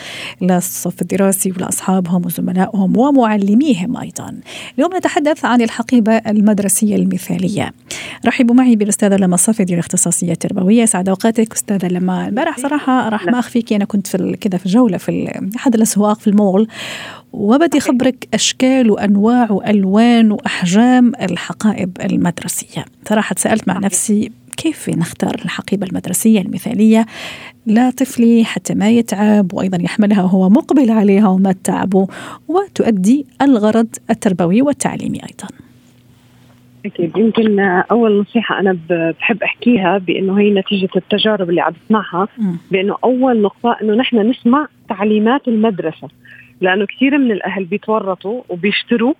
للصف 0.41 1.01
الدراسي 1.01 1.51
ولأصحابهم 1.51 2.25
وزملائهم 2.25 2.97
ومعلميهم 2.97 3.97
أيضا. 3.97 4.35
اليوم 4.77 4.97
نتحدث 4.97 5.45
عن 5.45 5.61
الحقيبة 5.61 6.17
المدرسية 6.17 6.95
المثالية. 6.95 7.71
رحبوا 8.25 8.55
معي 8.55 8.75
بالأستاذة 8.75 9.15
لما 9.15 9.35
الصفدي 9.35 9.73
الاختصاصية 9.73 10.31
التربوية. 10.31 10.85
سعد 10.85 11.09
أوقاتك 11.09 11.53
أستاذة 11.53 11.87
لما. 11.87 12.27
امبارح 12.27 12.59
صراحة 12.59 13.09
راح 13.09 13.25
ما 13.25 13.39
أخفيك 13.39 13.73
أنا 13.73 13.85
كنت 13.85 14.07
في 14.07 14.37
كذا 14.41 14.57
في 14.57 14.69
جولة 14.69 14.97
في 14.97 15.41
أحد 15.55 15.75
الأسواق 15.75 16.19
في 16.19 16.27
المول. 16.27 16.67
وبدي 17.33 17.79
خبرك 17.79 18.27
أشكال 18.33 18.91
وأنواع 18.91 19.51
وألوان 19.51 20.31
وأحجام 20.31 21.11
الحقائب 21.21 21.97
المدرسية. 22.03 22.85
صراحة 23.05 23.35
سألت 23.37 23.67
مع 23.67 23.79
نفسي 23.79 24.31
كيف 24.57 24.89
نختار 24.89 25.35
الحقيبة 25.45 25.87
المدرسية 25.87 26.41
المثالية 26.41 27.05
لطفلي 27.67 28.45
حتى 28.45 28.75
ما 28.75 28.89
يتعب 28.89 29.53
وأيضا 29.53 29.81
يحملها 29.81 30.23
وهو 30.23 30.49
مقبل 30.49 30.91
عليها 30.91 31.27
وما 31.27 31.55
تعبه 31.63 32.07
وتؤدي 32.47 33.25
الغرض 33.41 33.87
التربوي 34.09 34.61
والتعليمي 34.61 35.19
أيضا. 35.23 35.47
أكيد. 36.85 37.17
يمكن 37.17 37.59
أول 37.91 38.19
نصيحة 38.21 38.59
أنا 38.59 38.77
بحب 38.89 39.43
أحكيها 39.43 39.97
بأنه 39.97 40.39
هي 40.39 40.53
نتيجة 40.53 40.89
التجارب 40.95 41.49
اللي 41.49 41.61
عم 41.61 41.73
بسمعها 41.85 42.27
بأنه 42.71 42.95
أول 43.03 43.41
نقطة 43.41 43.77
أنه 43.81 43.95
نحن 43.95 44.29
نسمع 44.29 44.67
تعليمات 44.89 45.47
المدرسة. 45.47 46.07
لأنه 46.61 46.85
كثير 46.85 47.17
من 47.17 47.31
الأهل 47.31 47.65
بيتورطوا 47.65 48.41
وبيشتروا 48.49 49.13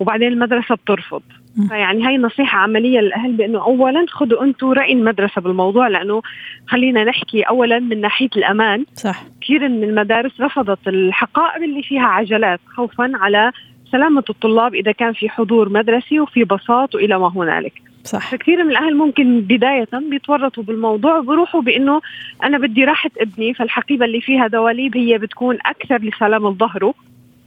وبعدين 0.00 0.28
المدرسة 0.28 0.74
بترفض. 0.74 1.22
فيعني 1.68 2.06
هاي 2.06 2.18
نصيحة 2.18 2.58
عملية 2.58 3.00
للأهل 3.00 3.32
بأنه 3.32 3.58
أولا 3.64 4.04
خذوا 4.08 4.42
أنتم 4.44 4.72
رأي 4.72 4.92
المدرسة 4.92 5.40
بالموضوع 5.40 5.88
لأنه 5.88 6.22
خلينا 6.66 7.04
نحكي 7.04 7.42
أولا 7.42 7.78
من 7.78 8.00
ناحية 8.00 8.28
الأمان. 8.36 8.84
صح. 8.94 9.22
كثير 9.40 9.68
من 9.68 9.84
المدارس 9.84 10.40
رفضت 10.40 10.88
الحقائب 10.88 11.62
اللي 11.62 11.82
فيها 11.82 12.06
عجلات 12.06 12.60
خوفا 12.76 13.12
على 13.14 13.52
سلامة 13.92 14.24
الطلاب 14.30 14.74
إذا 14.74 14.92
كان 14.92 15.12
في 15.12 15.28
حضور 15.28 15.68
مدرسي 15.68 16.20
وفي 16.20 16.44
باصات 16.44 16.94
وإلى 16.94 17.18
ما 17.18 17.28
هنالك. 17.28 17.72
صح 18.08 18.30
فكثير 18.30 18.64
من 18.64 18.70
الأهل 18.70 18.96
ممكن 18.96 19.40
بداية 19.40 19.88
بيتورطوا 19.92 20.62
بالموضوع 20.62 21.18
وبروحوا 21.18 21.62
بإنه 21.62 22.00
أنا 22.42 22.58
بدي 22.58 22.84
راحة 22.84 23.10
ابني 23.18 23.54
فالحقيبة 23.54 24.04
اللي 24.04 24.20
فيها 24.20 24.46
دواليب 24.46 24.96
هي 24.96 25.18
بتكون 25.18 25.58
أكثر 25.66 25.98
لسلامه 26.02 26.50
ظهره 26.50 26.94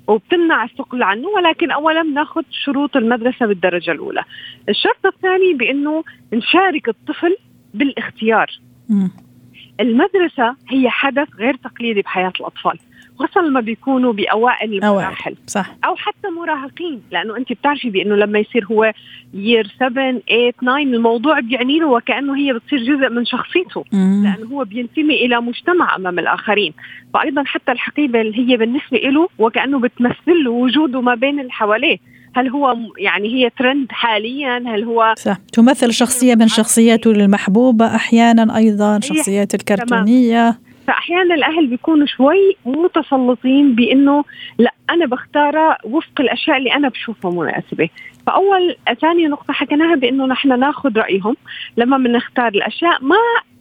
وبتمنع 0.08 0.64
الثقل 0.64 1.04
عنه 1.04 1.28
ولكن 1.28 1.72
اولا 1.72 2.02
بناخذ 2.02 2.42
شروط 2.52 2.98
المدرسة 2.98 3.46
بالدرجة 3.46 3.92
الأولى. 3.92 4.24
الشرط 4.70 5.06
الثاني 5.06 5.54
بإنه 5.54 6.04
نشارك 6.34 6.90
الطفل 6.90 7.38
بالاختيار. 7.74 8.60
م. 8.90 9.08
المدرسة 9.80 10.56
هي 10.70 10.90
حدث 10.90 11.28
غير 11.38 11.56
تقليدي 11.56 12.02
بحياة 12.02 12.34
الأطفال. 12.40 12.80
خصوصا 13.24 13.42
لما 13.42 13.60
بيكونوا 13.60 14.14
بأوائل 14.14 14.74
المراحل. 14.74 15.36
صح. 15.48 15.76
أو 15.86 15.96
حتى 15.96 16.28
مراهقين. 16.40 17.02
لأنه 17.12 17.38
أنت 17.38 17.54
بتعرفي 17.54 17.90
بأنه 17.90 18.16
لما 18.16 18.40
يصير 18.40 18.66
هو 18.66 18.94
يير 19.34 19.76
7 19.80 19.90
8 19.92 20.52
9 20.52 20.78
الموضوع 20.78 21.40
بيعني 21.40 21.80
له 21.80 21.88
وكأنه 21.88 22.38
هي 22.38 22.54
بتصير 22.54 22.80
جزء 22.80 23.10
من 23.10 23.26
شخصيته. 23.26 23.84
مم. 23.92 24.24
لأنه 24.24 24.52
هو 24.52 24.64
بينتمي 24.64 25.26
إلى 25.26 25.42
مجتمع 25.42 25.96
أمام 25.96 26.20
الآخرين. 26.20 26.74
فايضا 27.14 27.44
حتى 27.46 27.72
الحقيبة 27.72 28.22
اللي 28.22 28.52
هي 28.52 28.58
بالنسبة 28.58 28.98
له 28.98 29.30
وكأنه 29.40 29.80
بتمثل 29.80 30.44
له 30.44 30.52
وجوده 30.52 31.02
ما 31.02 31.16
بين 31.16 31.40
اللي 31.40 31.52
حواليه. 31.52 31.98
هل 32.36 32.50
هو 32.50 32.78
يعني 32.98 33.28
هي 33.34 33.50
ترند 33.50 33.88
حاليا؟ 33.92 34.58
هل 34.58 34.84
هو 34.84 35.14
صح. 35.18 35.38
تمثل 35.54 35.94
شخصية 35.94 36.36
من 36.36 36.48
شخصياته 36.48 37.12
المحبوبة 37.12 37.96
أحيانا 37.96 38.58
أيضا 38.58 39.00
شخصيات 39.00 39.56
الكرتونية. 39.56 40.58
فأحيانا 40.92 41.36
الأهل 41.36 41.68
بيكونوا 41.68 42.06
شوي 42.06 42.58
متسلطين 42.66 43.76
بإنه 43.76 44.24
لا 44.58 44.74
أنا 44.90 45.06
بختار 45.06 45.78
وفق 45.84 46.22
الأشياء 46.22 46.58
اللي 46.58 46.74
أنا 46.74 46.90
بشوفها 46.90 47.32
مناسبة. 47.32 47.90
فأول 48.28 48.76
ثاني 49.02 49.28
نقطة 49.28 49.54
حكيناها 49.54 49.96
بإنه 49.96 50.26
نحن 50.26 50.60
ناخذ 50.60 50.98
رأيهم. 50.98 51.36
لما 51.78 51.98
بنختار 51.98 52.48
الأشياء 52.48 53.04
ما 53.04 53.16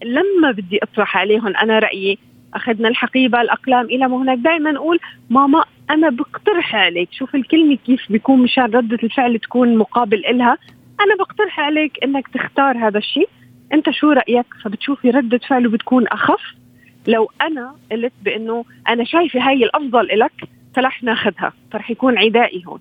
لما 0.04 0.50
بدي 0.50 0.78
أطرح 0.82 1.16
عليهم 1.16 1.56
أنا 1.56 1.78
رأيي. 1.78 2.18
أخذنا 2.54 2.88
الحقيبة 2.88 3.40
الأقلام 3.40 3.84
إلى 3.84 4.08
ما 4.08 4.16
هناك. 4.16 4.38
دائما 4.38 4.72
نقول 4.72 4.99
ماما 5.30 5.64
أنا 5.90 6.10
بقترح 6.10 6.75
عليك. 6.75 7.08
شوف 7.12 7.34
الكلمة 7.34 7.78
كيف 7.87 8.00
بيكون 8.12 8.42
مشان 8.42 8.64
ردة 8.64 8.99
الفعل 9.02 9.38
تكون 9.38 9.76
مقابل 9.76 10.26
إلها. 10.26 10.58
أنا 11.00 11.16
بقترح 11.18 11.60
عليك 11.60 11.92
إنك 12.04 12.28
تختار 12.28 12.78
هذا 12.78 12.99
الشيء. 12.99 13.28
أنت 13.72 13.90
شو 13.90 14.12
رأيك؟ 14.12 14.46
فبتشوفي 14.64 15.10
ردة 15.10 15.40
فعله 15.49 15.70
بتكون 15.70 16.06
أخف. 16.06 16.60
لو 17.07 17.30
أنا 17.42 17.75
قلت 17.92 18.12
بإنه 18.25 18.64
أنا 18.88 19.04
شايفة 19.04 19.40
هاي 19.49 19.64
الأفضل 19.64 20.19
لك 20.19 20.33
فرح 20.76 21.02
ناخذها 21.02 21.52
فرح 21.73 21.90
يكون 21.90 22.19
عدائي 22.19 22.62
هون. 22.66 22.80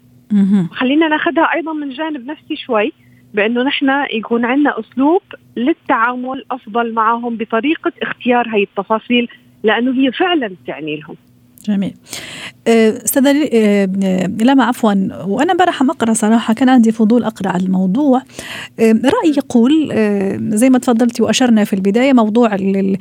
خلينا 0.72 1.08
ناخذها 1.08 1.54
أيضا 1.54 1.74
من 1.74 1.90
جانب 1.90 2.26
نفسي 2.26 2.56
شوي 2.56 2.94
بإنه 3.34 3.64
نحن 3.64 4.06
يكون 4.14 4.46
عندنا 4.46 4.80
أسلوب 4.80 5.22
للتعامل 5.58 6.46
أفضل 6.52 6.94
معهم 6.94 7.38
بطريقة 7.38 7.92
اختيار 8.02 8.48
هاي 8.50 8.64
التفاصيل 8.64 9.28
لأنه 9.64 9.92
هي 9.94 10.12
فعلا 10.12 10.56
تعني 10.68 10.96
لهم. 10.96 11.16
جميل. 11.66 11.94
استاذة 12.68 13.50
أه، 13.54 13.86
لما 14.42 14.64
عفوا 14.64 14.94
وأنا 15.26 15.52
امبارح 15.52 15.82
أقرأ 15.82 16.14
صراحة 16.14 16.54
كان 16.54 16.70
عندي 16.70 16.92
فضول 16.92 17.24
أقرأ 17.24 17.50
على 17.50 17.64
الموضوع. 17.64 18.22
رأيي 18.80 19.34
يقول 19.38 19.90
زي 20.58 20.70
ما 20.70 20.80
تفضلتي 20.80 21.24
وأشرنا 21.24 21.64
في 21.64 21.74
البداية 21.74 22.14
موضوع 22.14 22.50
يعني 22.56 22.98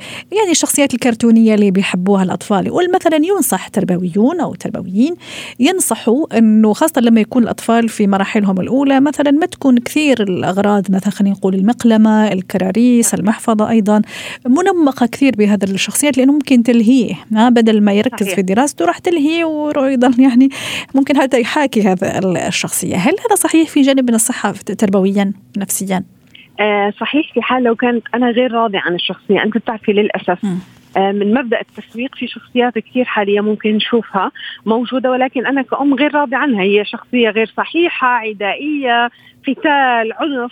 الشخصيات 0.51 0.93
الكرتونية 0.93 1.55
اللي 1.55 1.71
بيحبوها 1.71 2.23
الأطفال. 2.23 2.67
يقول 2.67 2.91
مثلا 2.95 3.15
ينصح 3.15 3.67
تربويون 3.67 4.39
أو 4.41 4.55
تربويين 4.55 5.15
ينصحوا 5.59 6.37
إنه 6.37 6.73
خاصة 6.73 7.01
لما 7.01 7.21
يكون 7.21 7.43
الأطفال 7.43 7.89
في 7.89 8.07
مراحلهم 8.07 8.59
الأولى 8.59 8.99
مثلا 8.99 9.31
ما 9.31 9.45
تكون 9.45 9.77
كثير 9.77 10.23
الأغراض 10.23 10.91
مثلا 10.91 11.09
خلينا 11.09 11.35
نقول 11.35 11.55
المقلمة 11.55 12.27
الكراريس 12.27 13.13
المحفظة 13.13 13.69
أيضا 13.69 14.01
منمقة 14.47 15.05
كثير 15.05 15.35
بهذا 15.35 15.65
الشخصيات 15.65 16.17
لأنه 16.17 16.33
ممكن 16.33 16.63
تلهيه 16.63 17.13
بدل 17.31 17.81
ما 17.81 17.93
يركز. 17.93 18.27
في 18.27 18.41
دراسته 18.49 18.85
راح 18.85 18.97
تلهي 18.97 19.43
ويضل 19.43 20.21
يعني 20.21 20.49
ممكن 20.95 21.21
حتى 21.21 21.41
يحاكي 21.41 21.81
هذا 21.81 22.19
الشخصية. 22.47 22.95
هل 22.95 23.15
هذا 23.27 23.35
صحيح 23.35 23.69
في 23.69 23.81
جانب 23.81 24.09
من 24.09 24.15
الصحه 24.15 24.51
تربويا 24.51 25.33
نفسيا؟ 25.57 26.03
آه 26.59 26.93
صحيح 26.99 27.33
في 27.33 27.41
حال 27.41 27.63
لو 27.63 27.75
كانت 27.75 28.03
أنا 28.15 28.29
غير 28.29 28.51
راضي 28.51 28.77
عن 28.77 28.95
الشخصية. 28.95 29.43
أنت 29.43 29.57
بتعرفي 29.57 29.91
للأسف 29.91 30.45
م. 30.45 30.57
آه، 30.97 31.11
من 31.11 31.33
مبدأ 31.33 31.59
التسويق 31.61 32.15
في 32.15 32.27
شخصيات 32.27 32.79
كثير 32.79 33.05
حاليا 33.05 33.41
ممكن 33.41 33.75
نشوفها 33.75 34.31
موجودة 34.65 35.11
ولكن 35.11 35.45
أنا 35.45 35.61
كأم 35.61 35.93
غير 35.93 36.15
راضي 36.15 36.35
عنها. 36.35 36.61
هي 36.61 36.85
شخصية 36.85 37.29
غير 37.29 37.53
صحيحة 37.57 38.07
عدائية 38.07 39.09
قتال 39.47 40.13
عنف. 40.13 40.51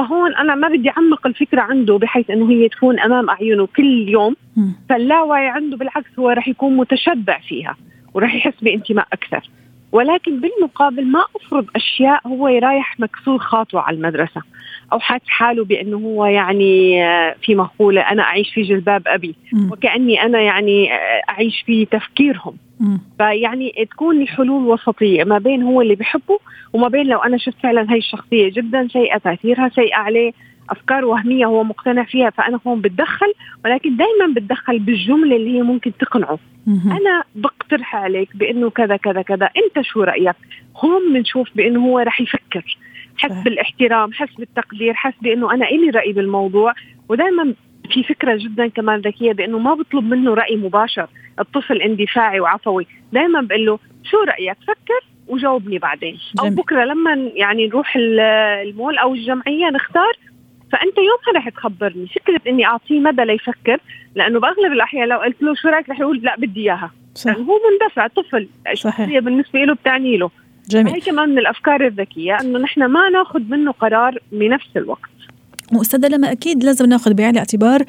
فهون 0.00 0.36
أنا 0.36 0.54
ما 0.54 0.68
بدي 0.68 0.90
أعمق 0.90 1.26
الفكرة 1.26 1.60
عنده 1.60 1.96
بحيث 1.98 2.30
إنه 2.30 2.50
هي 2.50 2.68
تكون 2.68 3.00
أمام 3.00 3.30
أعينه 3.30 3.66
كل 3.66 4.08
يوم. 4.08 4.36
فاللاوعي 4.88 5.48
عنده 5.48 5.76
بالعكس 5.76 6.18
هو 6.18 6.30
رح 6.30 6.48
يكون 6.48 6.76
متشبع 6.76 7.38
فيها 7.38 7.76
ورح 8.14 8.34
يحس 8.34 8.54
بانتماء 8.62 9.06
أكثر. 9.12 9.50
ولكن 9.92 10.40
بالمقابل 10.40 11.06
ما 11.06 11.24
أفرض 11.36 11.66
أشياء 11.76 12.28
هو 12.28 12.46
رايح 12.46 13.00
مكسور 13.00 13.38
خاطره 13.38 13.80
على 13.80 13.96
المدرسة. 13.96 14.42
أو 14.92 14.98
حاس 14.98 15.20
حاله 15.26 15.64
بأنه 15.64 15.96
هو 15.96 16.26
يعني 16.26 17.04
آه، 17.04 17.36
في 17.42 17.54
مقولة 17.54 18.00
أنا 18.00 18.22
أعيش 18.22 18.50
في 18.54 18.62
جلباب 18.62 19.02
أبي. 19.06 19.34
وكأني 19.72 20.22
أنا 20.22 20.40
يعني 20.40 20.92
آه، 20.92 21.22
أعيش 21.28 21.62
في 21.66 21.84
تفكيرهم. 21.84 22.56
فيعني 23.18 23.88
تكون 23.90 24.22
الحلول 24.22 24.66
وسطية 24.66 25.24
ما 25.24 25.38
بين 25.38 25.62
هو 25.62 25.82
اللي 25.82 25.94
بحبه 25.94 26.38
وما 26.72 26.88
بين 26.88 27.06
لو 27.06 27.18
أنا 27.18 27.36
شفت 27.36 27.56
فعلا 27.62 27.92
هي 27.92 27.98
الشخصية 27.98 28.50
جدا 28.50 28.88
سيئة 28.92 29.18
تأثيرها 29.18 29.68
سيء 29.68 29.94
عليه 29.94 30.32
أفكار 30.70 31.04
وهمية 31.04 31.46
هو 31.46 31.64
مقتنع 31.64 32.04
فيها 32.04 32.30
فأنا 32.30 32.60
هون 32.66 32.80
بتدخل 32.80 33.32
ولكن 33.64 33.96
دائما 33.96 34.34
بتدخل 34.34 34.78
بالجملة 34.78 35.36
اللي 35.36 35.58
هي 35.58 35.62
ممكن 35.62 35.92
تقنعه. 36.00 36.38
أنا 36.86 37.22
بقترح 37.34 37.96
عليك 37.96 38.36
بإنه 38.36 38.70
كذا 38.70 38.96
كذا 38.96 39.22
كذا 39.22 39.50
أنت 39.56 39.86
شو 39.86 40.02
رأيك؟ 40.02 40.36
هون 40.76 41.12
بنشوف 41.12 41.48
بإنه 41.54 41.86
هو 41.86 41.98
رح 41.98 42.20
يفكر. 42.20 42.78
حس 43.16 43.32
بالاحترام 43.44 44.12
حس 44.12 44.34
بالتقدير 44.38 44.94
حس 44.94 45.14
بإنه 45.22 45.54
أنا 45.54 45.66
إلي 45.66 45.90
رأي 45.90 46.12
بالموضوع 46.12 46.74
ودائما 47.08 47.54
في 47.92 48.02
فكرة 48.02 48.36
جدا 48.36 48.66
كمان 48.66 49.00
ذكية 49.00 49.32
بإنه 49.32 49.58
ما 49.58 49.74
بطلب 49.74 50.04
منه 50.04 50.34
رأي 50.34 50.56
مباشر. 50.56 51.06
الطفل 51.38 51.82
اندفاعي 51.82 52.40
وعفوي. 52.40 52.86
دائما 53.12 53.40
بقول 53.40 53.66
له 53.66 53.78
شو 54.04 54.16
رأيك؟ 54.16 54.56
فكر 54.66 55.06
وجاوبني 55.28 55.78
بعدين. 55.78 56.18
أو 56.40 56.50
بكرة 56.50 56.84
لما 56.84 57.30
يعني 57.34 57.66
نروح 57.66 57.96
المول 57.96 58.98
أو 58.98 59.14
الجمعية 59.14 59.70
نختار 59.70 60.12
فأنت 60.72 60.98
يومها 60.98 61.36
رح 61.36 61.48
تخبرني. 61.48 62.06
فكره 62.06 62.40
إني 62.46 62.66
أعطيه 62.66 63.00
مدى 63.00 63.24
ليفكر؟ 63.24 63.78
لأنه 64.14 64.40
بأغلب 64.40 64.72
الأحيان 64.72 65.08
لو 65.08 65.18
قلت 65.18 65.42
له 65.42 65.54
شو 65.54 65.68
رأيك 65.68 65.90
رح 65.90 66.00
يقول 66.00 66.18
لا 66.22 66.36
بدي 66.38 66.60
إياها. 66.60 66.90
صح. 67.14 67.36
هو 67.36 67.60
مندفع 67.70 68.06
طفل. 68.06 68.48
الشخصيه 68.72 69.20
بالنسبة 69.20 69.58
له 69.64 69.74
بتعني 69.74 70.16
له. 70.16 70.30
جميل. 70.68 70.94
هي 70.94 71.00
كمان 71.00 71.28
من 71.28 71.38
الأفكار 71.38 71.86
الذكية 71.86 72.36
إنه 72.40 72.58
نحن 72.58 72.84
ما 72.84 73.08
ناخذ 73.08 73.40
منه 73.40 73.72
قرار 73.72 74.18
بنفس 74.32 74.76
الوقت. 74.76 75.10
واستاذه 75.72 76.06
لما 76.06 76.32
أكيد 76.32 76.64
لازم 76.64 76.86
نأخذ 76.86 77.14
بعين 77.14 77.30
الاعتبار 77.30 77.84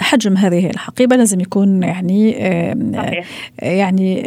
حجم 0.00 0.36
هذه 0.36 0.70
الحقيبة 0.70 1.16
لازم 1.16 1.40
يكون 1.40 1.82
يعني 1.82 2.32
صحيح. 2.96 3.26
يعني 3.58 4.22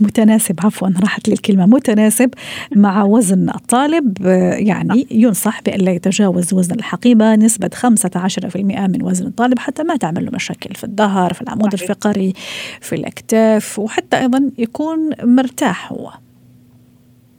متناسب 0.00 0.60
عفوا 0.64 0.88
راحت 1.00 1.28
لي 1.28 1.34
الكلمة 1.34 1.66
متناسب 1.66 2.30
مع 2.76 3.04
وزن 3.04 3.50
الطالب 3.50 4.26
يعني 4.56 5.06
ينصح 5.10 5.62
بأن 5.62 5.80
لا 5.80 5.92
يتجاوز 5.92 6.54
وزن 6.54 6.74
الحقيبة 6.74 7.34
نسبة 7.34 7.70
15% 7.74 8.56
من 8.56 9.02
وزن 9.02 9.26
الطالب 9.26 9.58
حتى 9.58 9.82
ما 9.82 9.96
تعمل 9.96 10.24
له 10.24 10.30
مشاكل 10.34 10.74
في 10.74 10.84
الظهر 10.84 11.32
في 11.32 11.42
العمود 11.42 11.76
صحيح. 11.76 11.90
الفقري 11.90 12.32
في 12.80 12.94
الاكتاف 12.94 13.78
وحتى 13.78 14.18
أيضا 14.18 14.50
يكون 14.58 15.10
مرتاح 15.22 15.92
هو 15.92 16.12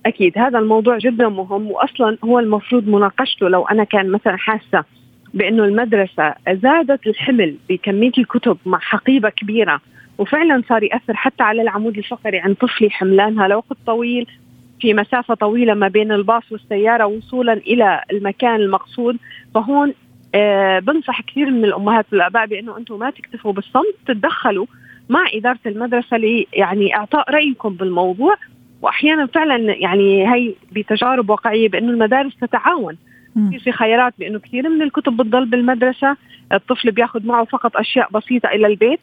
أكيد 0.07 0.37
هذا 0.37 0.59
الموضوع 0.59 0.97
جدا 0.97 1.29
مهم 1.29 1.71
واصلا 1.71 2.17
هو 2.23 2.39
المفروض 2.39 2.87
مناقشته 2.87 3.49
لو 3.49 3.65
أنا 3.65 3.83
كان 3.83 4.09
مثلا 4.09 4.37
حاسة 4.37 4.83
بأنه 5.33 5.63
المدرسة 5.63 6.33
زادت 6.51 7.07
الحمل 7.07 7.55
بكمية 7.69 8.11
الكتب 8.17 8.57
مع 8.65 8.79
حقيبة 8.79 9.29
كبيرة 9.29 9.81
وفعلا 10.17 10.63
صار 10.69 10.83
يأثر 10.83 11.13
حتى 11.15 11.43
على 11.43 11.61
العمود 11.61 11.97
الفقري 11.97 12.39
عند 12.39 12.55
طفلي 12.55 12.89
حملانها 12.89 13.47
لوقت 13.47 13.77
طويل 13.85 14.27
في 14.81 14.93
مسافة 14.93 15.33
طويلة 15.33 15.73
ما 15.73 15.87
بين 15.87 16.11
الباص 16.11 16.51
والسيارة 16.51 17.05
وصولا 17.05 17.53
إلى 17.53 18.01
المكان 18.11 18.55
المقصود. 18.55 19.17
فهون 19.55 19.93
آه 20.35 20.79
بنصح 20.79 21.21
كثير 21.21 21.49
من 21.51 21.65
الأمهات 21.65 22.05
والآباء 22.11 22.45
بأنه 22.45 22.77
أنتم 22.77 22.99
ما 22.99 23.09
تكتفوا 23.09 23.53
بالصمت 23.53 23.95
تتدخلوا 24.07 24.65
مع 25.09 25.25
إدارة 25.33 25.59
المدرسة 25.65 26.17
لي 26.17 26.47
يعني 26.53 26.95
إعطاء 26.95 27.31
رأيكم 27.31 27.69
بالموضوع 27.69 28.35
وأحيانا 28.81 29.25
فعلا 29.25 29.73
يعني 29.73 30.33
هي 30.33 30.53
بتجارب 30.71 31.29
واقعية 31.29 31.69
بأنه 31.69 31.91
المدارس 31.91 32.35
تتعاون. 32.41 32.97
في 33.51 33.59
في 33.59 33.71
خيارات 33.71 34.13
بأنه 34.19 34.39
كثير 34.39 34.69
من 34.69 34.81
الكتب 34.81 35.17
بتضل 35.17 35.45
بالمدرسة 35.45 36.17
الطفل 36.53 36.91
بياخذ 36.91 37.25
معه 37.25 37.45
فقط 37.45 37.77
أشياء 37.77 38.09
بسيطة 38.11 38.49
إلى 38.49 38.67
البيت. 38.67 38.99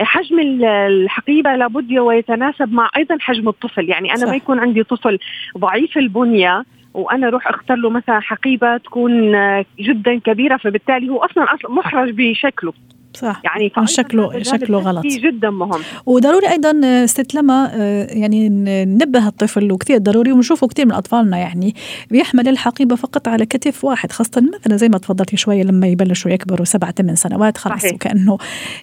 حجم 0.00 0.40
الحقيبة 0.64 1.56
لابد 1.56 1.92
ويتناسب 1.92 2.72
مع 2.72 2.90
أيضا 2.96 3.16
حجم 3.20 3.48
الطفل. 3.48 3.88
يعني 3.88 4.10
أنا 4.10 4.16
صح. 4.16 4.28
ما 4.28 4.36
يكون 4.36 4.58
عندي 4.58 4.82
طفل 4.82 5.18
ضعيف 5.58 5.98
البنية 5.98 6.64
وأنا 6.94 7.26
أروح 7.26 7.48
أختار 7.48 7.76
له 7.76 7.90
مثلا 7.90 8.20
حقيبة 8.20 8.76
تكون 8.76 9.32
جدا 9.80 10.18
كبيرة 10.18 10.56
فبالتالي 10.56 11.08
هو 11.08 11.18
أصلا 11.18 11.54
أصلا 11.54 11.70
محرج 11.70 12.10
بشكله. 12.10 12.72
صح. 13.18 13.40
يعني 13.44 13.72
شكله 13.84 14.42
شكله 14.42 14.78
غلط. 14.78 15.06
جدا 15.06 15.50
مهم. 15.50 15.80
وضروري 16.06 16.48
أيضا 16.48 17.06
ست 17.06 17.34
لما 17.34 17.70
آه، 17.74 18.06
يعني 18.10 18.48
ننبه 18.84 19.28
الطفل 19.28 19.72
وكثير 19.72 19.98
ضروري 19.98 20.32
ونشوفه 20.32 20.68
كثير 20.68 20.86
من 20.86 20.92
أطفالنا 20.92 21.38
يعني 21.38 21.74
بيحمل 22.10 22.48
الحقيبة 22.48 22.96
فقط 22.96 23.28
على 23.28 23.46
كتف 23.46 23.84
واحد 23.84 24.12
خاصة 24.12 24.42
مثلا 24.60 24.76
زي 24.76 24.88
ما 24.88 24.98
تفضلتي 24.98 25.36
شوية 25.36 25.62
لما 25.62 25.86
يبلشوا 25.86 26.30
يكبروا 26.30 26.64
سبع 26.64 26.90
ثمان 26.90 27.14
سنوات 27.14 27.58
خلاص 27.58 27.92
وكأنه 27.94 28.38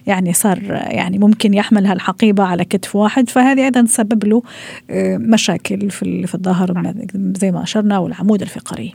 يعني 0.06 0.32
صار 0.32 0.58
يعني 0.70 1.18
ممكن 1.18 1.54
يحمل 1.54 1.86
هالحقيبة 1.86 2.44
على 2.44 2.64
كتف 2.64 2.96
واحد. 2.96 3.28
فهذه 3.30 3.64
أيضا 3.64 3.82
تسبب 3.82 4.24
له 4.24 4.42
آه، 4.90 5.16
مشاكل 5.16 5.90
في 5.90 6.26
في 6.26 6.34
الظهر 6.34 6.94
زي 7.14 7.50
ما 7.50 7.62
أشرنا 7.62 7.98
والعمود 7.98 8.42
الفقري. 8.42 8.94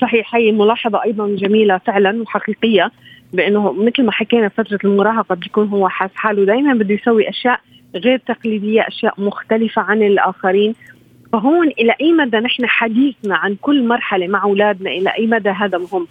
صحيح 0.00 0.34
هي 0.34 0.52
ملاحظة 0.52 1.04
أيضا 1.04 1.28
جميلة 1.28 1.78
فعلا 1.86 2.22
وحقيقية. 2.22 2.90
بأنه 3.34 3.72
مثل 3.72 4.02
ما 4.02 4.12
حكينا 4.12 4.48
فترة 4.48 4.78
المراهقة 4.84 5.34
بيكون 5.34 5.68
هو 5.68 5.88
حاس 5.88 6.10
حاله. 6.14 6.44
دائما 6.44 6.74
بده 6.74 6.94
يسوي 6.94 7.28
أشياء 7.28 7.60
غير 7.94 8.18
تقليدية 8.18 8.88
أشياء 8.88 9.14
مختلفة 9.20 9.82
عن 9.82 10.02
الآخرين. 10.02 10.74
فهون 11.32 11.68
إلى 11.68 11.94
أي 12.00 12.12
مدى 12.12 12.36
نحن 12.36 12.66
حديثنا 12.66 13.36
عن 13.36 13.56
كل 13.60 13.88
مرحلة 13.88 14.26
مع 14.26 14.42
أولادنا؟ 14.42 14.90
إلى 14.90 15.10
أي 15.10 15.26
مدى 15.26 15.50
هذا 15.50 15.78
مهم؟ 15.78 16.06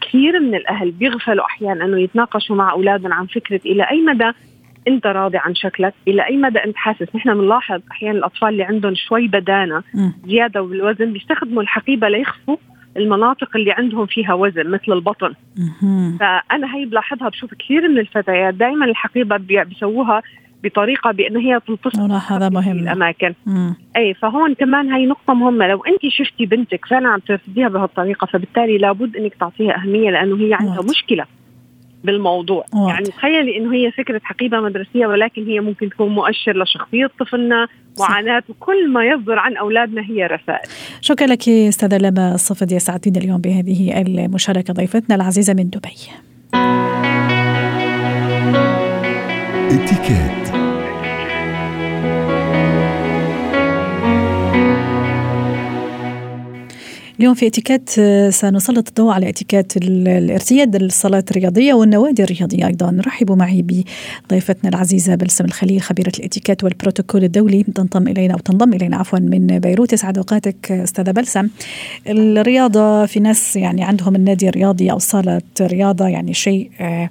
كثير 0.00 0.40
من 0.40 0.54
الأهل 0.54 0.90
بيغفلوا 0.90 1.44
أحيانا 1.44 1.84
إنه 1.84 2.00
يتناقشوا 2.00 2.56
مع 2.56 2.72
اولادنا 2.72 3.14
عن 3.14 3.26
فكرة 3.26 3.60
إلى 3.66 3.90
أي 3.90 4.00
مدى 4.00 4.30
أنت 4.88 5.06
راضي 5.06 5.38
عن 5.38 5.54
شكلك؟ 5.54 5.94
إلى 6.08 6.26
أي 6.26 6.36
مدى 6.36 6.58
أنت 6.58 6.76
حاسس؟ 6.76 7.16
نحن 7.16 7.34
بنلاحظ 7.34 7.80
أحيانا 7.90 8.18
الأطفال 8.18 8.48
اللي 8.48 8.64
عندهم 8.64 8.94
شوي 8.94 9.28
بدانة 9.28 9.82
زيادة 10.26 10.60
بالوزن 10.60 11.12
بيستخدموا 11.12 11.62
الحقيبة 11.62 12.08
ليخفوا 12.08 12.56
المناطق 12.96 13.56
اللي 13.56 13.72
عندهم 13.72 14.06
فيها 14.06 14.34
وزن 14.34 14.70
مثل 14.70 14.92
البطن. 14.92 15.34
فأنا 16.20 16.74
هي 16.76 16.84
بلاحظها 16.84 17.28
بشوف 17.28 17.54
كثير 17.54 17.88
من 17.88 17.98
الفتيات 17.98 18.54
دائما 18.54 18.84
الحقيبة 18.84 19.36
بيسووها 19.36 20.22
بطريقة 20.64 21.10
بانه 21.10 21.40
هي 21.40 21.60
تلتصق 21.66 22.00
هذا 22.32 22.48
مهم. 22.48 22.78
الأماكن. 22.78 23.34
مم. 23.46 23.74
أي 23.96 24.14
فهون 24.14 24.54
كمان 24.54 24.92
هي 24.92 25.06
نقطة 25.06 25.34
مهمة. 25.34 25.66
لو 25.66 25.84
انت 25.84 26.00
شفتي 26.08 26.46
بنتك 26.46 26.86
فعلا 26.86 27.08
عم 27.08 27.18
ترفضيها 27.18 27.68
بهالطريقة 27.68 28.26
فبالتالي 28.26 28.78
لابد 28.78 29.16
أنك 29.16 29.34
تعطيها 29.34 29.76
أهمية 29.76 30.10
لأنه 30.10 30.36
هي 30.40 30.54
عندها 30.54 30.82
مشكلة 30.90 31.24
بالموضوع. 32.04 32.64
واضح. 32.74 32.92
يعني 32.92 33.04
تخيلي 33.04 33.56
إنه 33.56 33.74
هي 33.74 33.90
فكرة 33.90 34.20
حقيبة 34.24 34.60
مدرسية 34.60 35.06
ولكن 35.06 35.46
هي 35.46 35.60
ممكن 35.60 35.90
تكون 35.90 36.08
مؤشر 36.08 36.62
لشخصية 36.62 37.10
طفلنا 37.20 37.68
معاناة 37.98 38.42
وكل 38.48 38.88
ما 38.92 39.04
يصدر 39.04 39.38
عن 39.38 39.56
أولادنا 39.56 40.02
هي 40.02 40.26
رسائل. 40.26 40.68
شكرا 41.00 41.26
لك 41.26 41.48
أستاذة 41.48 41.98
لما 41.98 42.34
الصفدي 42.34 42.78
سعدتينا 42.78 43.18
اليوم 43.18 43.40
بهذه 43.40 44.02
المشاركة. 44.02 44.72
ضيفتنا 44.72 45.16
العزيزة 45.16 45.54
من 45.54 45.70
دبي. 45.70 45.96
إتيكيت 49.70 50.39
اليوم 57.20 57.34
في 57.34 57.46
إتيكيت 57.46 57.90
آه، 57.98 58.30
سنسلط 58.30 58.88
الضوء 58.88 59.12
على 59.12 59.28
إتيكيت 59.28 59.76
الارتياد 59.76 60.76
للصالات 60.76 61.30
الرياضية 61.30 61.74
والنوادي 61.74 62.22
الرياضية 62.22 62.66
أيضا. 62.66 63.02
رحبوا 63.06 63.36
معي 63.36 63.64
بضيفتنا 64.28 64.70
العزيزة 64.70 65.14
بلسم 65.14 65.44
الخليل 65.44 65.82
خبيرة 65.82 66.12
الإتيكيت 66.18 66.64
والبروتوكول 66.64 67.24
الدولي. 67.24 67.62
تنضم 67.62 68.08
إلينا 68.08 68.34
أو 68.34 68.38
تنضم 68.38 68.72
إلينا 68.72 68.96
عفوا 68.96 69.18
من 69.18 69.58
بيروت. 69.58 69.92
يسعد 69.92 70.18
أوقاتك 70.18 70.72
أستاذة 70.72 71.10
بلسم. 71.10 71.48
الرياضة 72.06 73.06
في 73.06 73.20
ناس 73.20 73.56
يعني 73.56 73.84
عندهم 73.84 74.16
النادي 74.16 74.48
الرياضي 74.48 74.90
أو 74.90 74.98
صالة 74.98 75.42
رياضة 75.60 76.08
يعني 76.08 76.34
شيء 76.34 76.70
آه، 76.80 77.10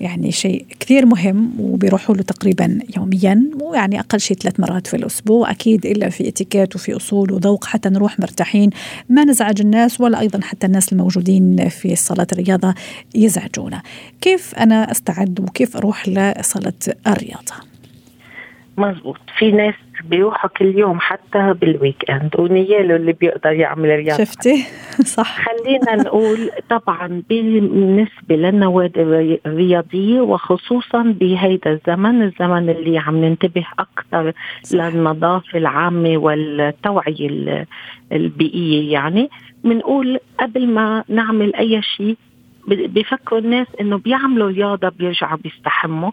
يعني 0.00 0.32
شيء 0.32 0.64
كثير 0.80 1.06
مهم 1.06 1.50
وبيروحوا 1.60 2.14
له 2.14 2.22
تقريبا 2.22 2.78
يوميا 2.96 3.44
ويعني 3.60 4.00
أقل 4.00 4.20
شيء 4.20 4.36
ثلاث 4.36 4.60
مرات 4.60 4.86
في 4.86 4.96
الأسبوع. 4.96 5.50
أكيد 5.50 5.86
إلا 5.86 6.08
في 6.08 6.28
اتيكيت 6.28 6.76
وفي 6.76 6.96
أصول 6.96 7.32
وذوق 7.32 7.64
حتى 7.64 7.88
نروح 7.88 8.20
مرتاحين. 8.20 8.70
ما 9.08 9.24
نزعج 9.34 9.60
الناس 9.60 10.00
ولا 10.00 10.20
أيضا 10.20 10.40
حتى 10.42 10.66
الناس 10.66 10.92
الموجودين 10.92 11.68
في 11.68 11.96
صالات 11.96 12.32
الرياضة 12.32 12.74
يزعجونا 13.14 13.82
كيف 14.20 14.54
أنا 14.54 14.90
أستعد 14.90 15.40
وكيف 15.40 15.76
أروح 15.76 16.08
لصالة 16.08 16.72
الرياضة؟ 17.06 17.73
مزبوط. 18.76 19.16
في 19.38 19.52
ناس 19.52 19.74
بيروحوا 20.04 20.50
كل 20.50 20.78
يوم 20.78 21.00
حتى 21.00 21.54
بال 21.60 22.10
weekend 22.10 22.30
ونياله 22.38 22.96
اللي 22.96 23.12
بيقدر 23.12 23.52
يعمل 23.52 23.88
رياضة. 23.88 24.24
شفتي؟ 24.24 24.64
صح. 25.16 25.44
خلينا 25.44 25.96
نقول 26.02 26.50
طبعا 26.70 27.22
بالنسبة 27.28 28.36
للنوادي 28.36 29.02
الرياضية 29.46 30.20
وخصوصا 30.20 31.02
بهيدا 31.02 31.70
الزمن 31.70 32.22
الزمن 32.22 32.70
اللي 32.70 32.98
عم 32.98 33.24
ننتبه 33.24 33.66
أكثر 33.78 34.32
للنظافة 34.72 35.58
العامة 35.58 36.16
والتوعية 36.16 37.66
البيئية 38.12 38.92
يعني. 38.92 39.30
بنقول 39.64 40.18
قبل 40.40 40.66
ما 40.66 41.04
نعمل 41.08 41.54
أي 41.54 41.82
شيء 41.82 42.16
بفكروا 42.68 43.40
الناس 43.40 43.66
إنه 43.80 43.98
بيعملوا 43.98 44.48
رياضة 44.50 44.88
بيرجعوا 44.88 45.38
بيستحموا. 45.38 46.10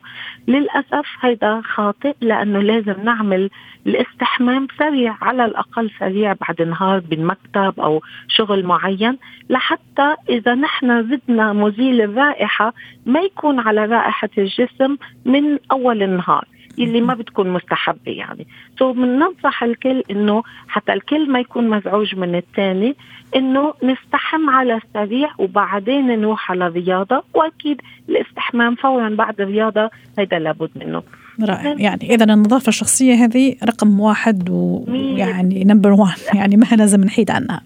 للأسف 0.48 1.06
هيدا 1.22 1.62
خاطئ 1.64 2.14
لأنه 2.22 2.60
لازم 2.60 2.96
نعمل 3.04 3.50
الاستحمام 3.88 4.68
سريع 4.80 5.18
على 5.22 5.46
الأقل 5.46 5.92
سريع 6.00 6.36
بعد 6.42 6.62
نهار 6.62 7.00
بالمكتب 7.00 7.80
أو 7.80 8.02
شغل 8.28 8.66
معين 8.66 9.18
لحتى 9.50 10.16
إذا 10.30 10.56
نحن 10.56 11.04
زدنا 11.10 11.54
مزيل 11.54 12.02
الرائحة 12.02 12.74
ما 13.06 13.20
يكون 13.20 13.60
على 13.60 13.86
رائحة 13.86 14.30
الجسم 14.38 14.98
من 15.26 15.60
أول 15.72 16.04
النهار. 16.04 16.46
اللي 16.80 17.02
ما 17.02 17.14
بتكون 17.14 17.50
مستحبة 17.50 18.12
يعني. 18.12 18.48
so 18.80 18.94
بننصح 18.94 19.64
الكل 19.64 20.04
إنه 20.12 20.44
حتى 20.68 20.94
الكل 20.94 21.32
ما 21.32 21.40
يكون 21.40 21.70
مزعوج 21.70 22.16
من 22.16 22.36
الثاني 22.36 22.96
إنه 23.36 23.74
نستحم 23.84 24.50
على 24.50 24.80
السريع 24.84 25.30
وبعدين 25.38 26.08
نروح 26.08 26.52
على 26.52 26.68
الرياضة 26.68 27.24
وأكيد 27.34 27.82
الاستحمام 28.10 28.76
فورا 28.76 29.10
بعد 29.10 29.42
الرياضة 29.42 29.90
هذا 30.20 30.40
لابد 30.40 30.70
منه. 30.76 31.04
رائع. 31.42 31.76
يعني 31.78 32.16
اذا 32.16 32.34
النظافة 32.34 32.70
الشخصية 32.70 33.14
هذه 33.14 33.56
رقم 33.64 34.00
واحد 34.00 34.50
ويعني 34.50 35.64
number 35.64 35.92
one 35.92 36.10
يعني 36.34 36.58
ما 36.58 36.66
لازم 36.78 37.04
نحيد 37.04 37.32
عنها. 37.32 37.62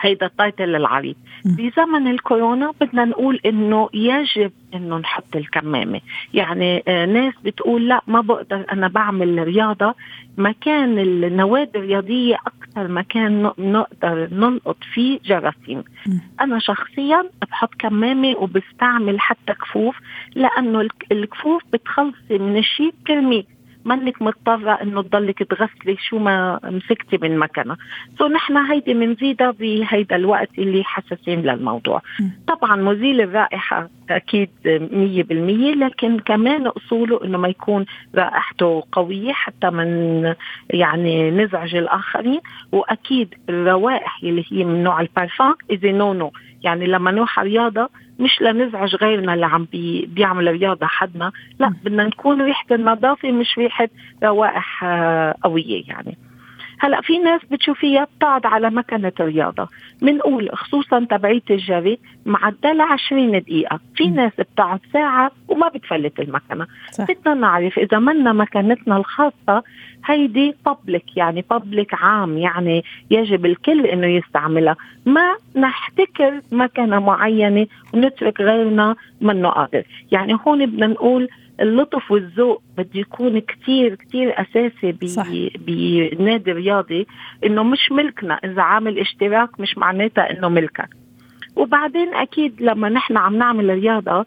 هيدا 0.00 0.26
التايتل 0.26 0.76
العريض. 0.76 1.16
بزمن 1.44 2.08
الكورونا 2.10 2.72
بدنا 2.80 3.04
نقول 3.04 3.40
إنه 3.46 3.88
يجب 3.94 4.52
إنه 4.74 4.98
نحط 4.98 5.36
الكمامة. 5.36 6.00
يعني 6.34 6.82
آه 6.88 7.06
ناس 7.06 7.34
بتقول 7.44 7.88
لا 7.88 8.02
ما 8.06 8.20
بقدر 8.20 8.64
أنا 8.72 8.88
بعمل 8.88 9.44
رياضة. 9.44 9.94
مكان 10.38 10.98
النوادي 10.98 11.78
الرياضية 11.78 12.34
أكثر 12.34 12.88
مكان 12.88 13.42
نقدر 13.58 14.28
نلقط 14.32 14.76
فيه 14.94 15.18
جراثيم. 15.24 15.84
أنا 16.40 16.58
شخصيا 16.58 17.24
بحط 17.50 17.74
كمامة 17.78 18.36
وبستعمل 18.38 19.20
حتى 19.20 19.52
كفوف 19.54 19.96
لأنه 20.34 20.88
الكفوف 21.12 21.62
بتخلصي 21.72 22.38
من 22.38 22.56
الشيء 22.56 22.94
بترميه. 23.04 23.59
منك 23.84 24.22
مضطرة 24.22 24.72
إنه 24.72 25.02
تضلك 25.02 25.42
تغسلي 25.42 25.96
شو 26.08 26.18
ما 26.18 26.60
مسكتي 26.64 27.18
من 27.22 27.38
مكانها 27.38 27.76
so 28.18 28.28
نحن 28.28 28.56
هيدي 28.56 28.94
بنزيدها 28.94 29.50
بهيدا 29.50 30.16
الوقت 30.16 30.58
اللي 30.58 30.84
حساسين 30.84 31.42
للموضوع. 31.42 32.02
طبعا 32.46 32.76
مزيل 32.76 33.20
الرائحة 33.20 33.88
أكيد 34.10 34.50
مية 34.92 35.22
بالمية 35.22 35.74
لكن 35.74 36.18
كمان 36.18 36.66
أصوله 36.66 37.24
إنه 37.24 37.38
ما 37.38 37.48
يكون 37.48 37.86
رائحته 38.14 38.82
قوية 38.92 39.32
حتى 39.32 39.70
ما 39.70 40.34
يعني 40.70 41.30
نزعج 41.30 41.74
الآخرين. 41.74 42.40
وأكيد 42.72 43.34
الروائح 43.48 44.18
اللي 44.22 44.44
هي 44.52 44.64
من 44.64 44.82
نوع 44.82 45.00
البارفان 45.00 45.54
إذا 45.70 45.92
no 45.92 46.12
no 46.12 46.32
يعني 46.62 46.86
لما 46.86 47.10
نروح 47.10 47.38
رياضة 47.38 47.88
مش 48.20 48.42
لنزعج 48.42 48.96
غيرنا 48.96 49.34
اللي 49.34 49.46
عم 49.46 49.64
بي 49.64 50.06
بيعمل 50.06 50.46
رياضة 50.46 50.86
حدنا. 50.86 51.32
لا 51.58 51.74
بدنا 51.84 52.04
نكون 52.04 52.42
ريحه 52.42 52.66
النظافة 52.72 53.32
مش 53.32 53.58
ريحه 53.58 53.88
روائح 54.24 54.84
آه، 54.84 55.34
قوية 55.42 55.82
يعني. 55.88 56.18
هلا 56.82 57.00
في 57.00 57.18
ناس 57.18 57.40
بتشوفيها 57.50 58.04
بتقعد 58.16 58.46
على 58.46 58.70
مكنة 58.70 59.12
الرياضة. 59.20 59.68
بنقول 60.02 60.50
خصوصا 60.52 61.06
تبعية 61.10 61.42
الجري 61.50 61.98
معدلها 62.26 62.86
20 62.86 63.40
دقيقة. 63.40 63.80
في 63.94 64.06
ناس 64.06 64.32
بتقعد 64.38 64.80
ساعة 64.92 65.30
وما 65.48 65.68
بتفلت 65.68 66.20
المكنة. 66.20 66.66
بدنا 66.98 67.34
نعرف 67.34 67.78
إذا 67.78 67.98
منا 67.98 68.32
مكانتنا 68.32 68.96
الخاصة 68.96 69.62
هيدي 70.06 70.54
بابليك 70.66 71.16
يعني 71.16 71.44
بابليك 71.50 71.94
عام 71.94 72.38
يعني 72.38 72.84
يجب 73.10 73.46
الكل 73.46 73.86
إنه 73.86 74.06
يستعملها. 74.06 74.76
ما 75.06 75.34
نحتكر 75.56 76.40
مكنة 76.52 76.98
معينة 76.98 77.66
ونترك 77.94 78.40
غيرنا 78.40 78.96
منه 79.20 79.48
قادر. 79.48 79.82
يعني 80.12 80.38
هون 80.46 80.66
بدنا 80.66 80.86
نقول 80.86 81.28
اللطف 81.60 82.10
والذوق 82.10 82.62
بده 82.78 83.00
يكون 83.00 83.38
كتير 83.38 83.94
كتير 83.94 84.40
أساسي 84.40 84.92
بنادي 85.58 86.52
رياضي 86.52 87.06
إنه 87.44 87.62
مش 87.62 87.92
ملكنا. 87.92 88.34
إذا 88.34 88.62
عامل 88.62 88.98
اشتراك 88.98 89.60
مش 89.60 89.78
معناتها 89.78 90.30
إنه 90.30 90.48
ملكك. 90.48 90.88
وبعدين 91.56 92.14
أكيد 92.14 92.62
لما 92.62 92.88
نحن 92.88 93.16
عم 93.16 93.36
نعمل 93.36 93.70
رياضة 93.70 94.26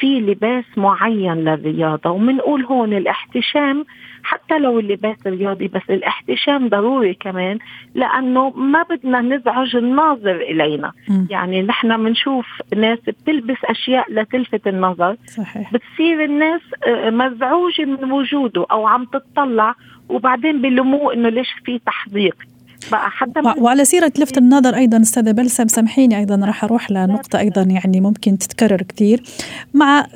في 0.00 0.20
لباس 0.20 0.64
معين 0.76 1.34
للرياضة 1.34 2.10
ومنقول 2.10 2.64
هون 2.64 2.92
الاحتشام 2.92 3.84
حتى 4.22 4.58
لو 4.58 4.78
اللباس 4.78 5.16
رياضي 5.26 5.68
بس 5.68 5.82
الاحتشام 5.90 6.68
ضروري 6.68 7.14
كمان 7.14 7.58
لأنه 7.94 8.50
ما 8.50 8.82
بدنا 8.82 9.20
نزعج 9.20 9.76
الناظر 9.76 10.36
إلينا 10.36 10.92
م. 11.08 11.26
يعني 11.30 11.62
نحن 11.62 12.04
بنشوف 12.04 12.46
ناس 12.76 12.98
بتلبس 12.98 13.56
أشياء 13.64 14.12
لتلفت 14.12 14.66
النظر 14.66 15.16
صحيح. 15.26 15.72
بتصير 15.72 16.24
الناس 16.24 16.60
آه، 16.86 17.10
مزعوجة 17.10 17.84
من 17.84 18.12
وجوده 18.12 18.66
أو 18.70 18.86
عم 18.86 19.04
تطلع 19.04 19.74
وبعدين 20.08 20.62
بلموه 20.62 21.14
إنه 21.14 21.28
ليش 21.28 21.48
في 21.64 21.78
تحديق 21.78 22.36
بقى 22.92 23.10
حتى 23.10 23.40
وعلى 23.58 23.84
سيرة 23.84 24.12
لفت 24.18 24.38
النظر 24.38 24.76
أيضا 24.76 25.00
أستاذة 25.00 25.30
بلسم 25.30 25.68
سامحيني 25.68 26.18
أيضا 26.18 26.36
راح 26.36 26.64
أروح 26.64 26.90
لنقطة 26.90 27.38
أيضا 27.38 27.62
يعني 27.62 28.00
ممكن 28.00 28.38
تتكرر 28.38 28.82
كثير. 28.82 29.22
مع 29.74 30.06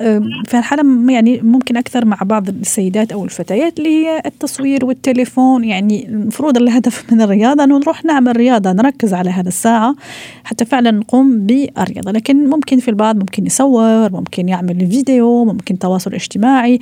في 0.45 0.53
الحالة 0.53 1.11
يعني 1.11 1.41
ممكن 1.41 1.77
أكثر 1.77 2.05
مع 2.05 2.17
بعض 2.21 2.49
السيدات 2.49 3.11
أو 3.11 3.25
الفتيات 3.25 3.77
اللي 3.79 3.89
هي 3.89 4.21
التصوير 4.25 4.85
والتليفون 4.85 5.63
يعني 5.63 6.07
المفروض 6.07 6.57
الهدف 6.57 7.13
من 7.13 7.21
الرياضة 7.21 7.63
أنه 7.63 7.77
نروح 7.77 8.05
نعمل 8.05 8.37
رياضة 8.37 8.71
نركز 8.71 9.13
على 9.13 9.29
هذا 9.29 9.47
الساعة 9.47 9.95
حتى 10.43 10.65
فعلا 10.65 10.91
نقوم 10.91 11.39
بالرياضة. 11.39 12.11
لكن 12.11 12.49
ممكن 12.49 12.79
في 12.79 12.87
البعض 12.87 13.15
ممكن 13.15 13.45
يصور 13.45 14.11
ممكن 14.11 14.49
يعمل 14.49 14.87
فيديو 14.89 15.45
ممكن 15.45 15.79
تواصل 15.79 16.13
اجتماعي. 16.13 16.79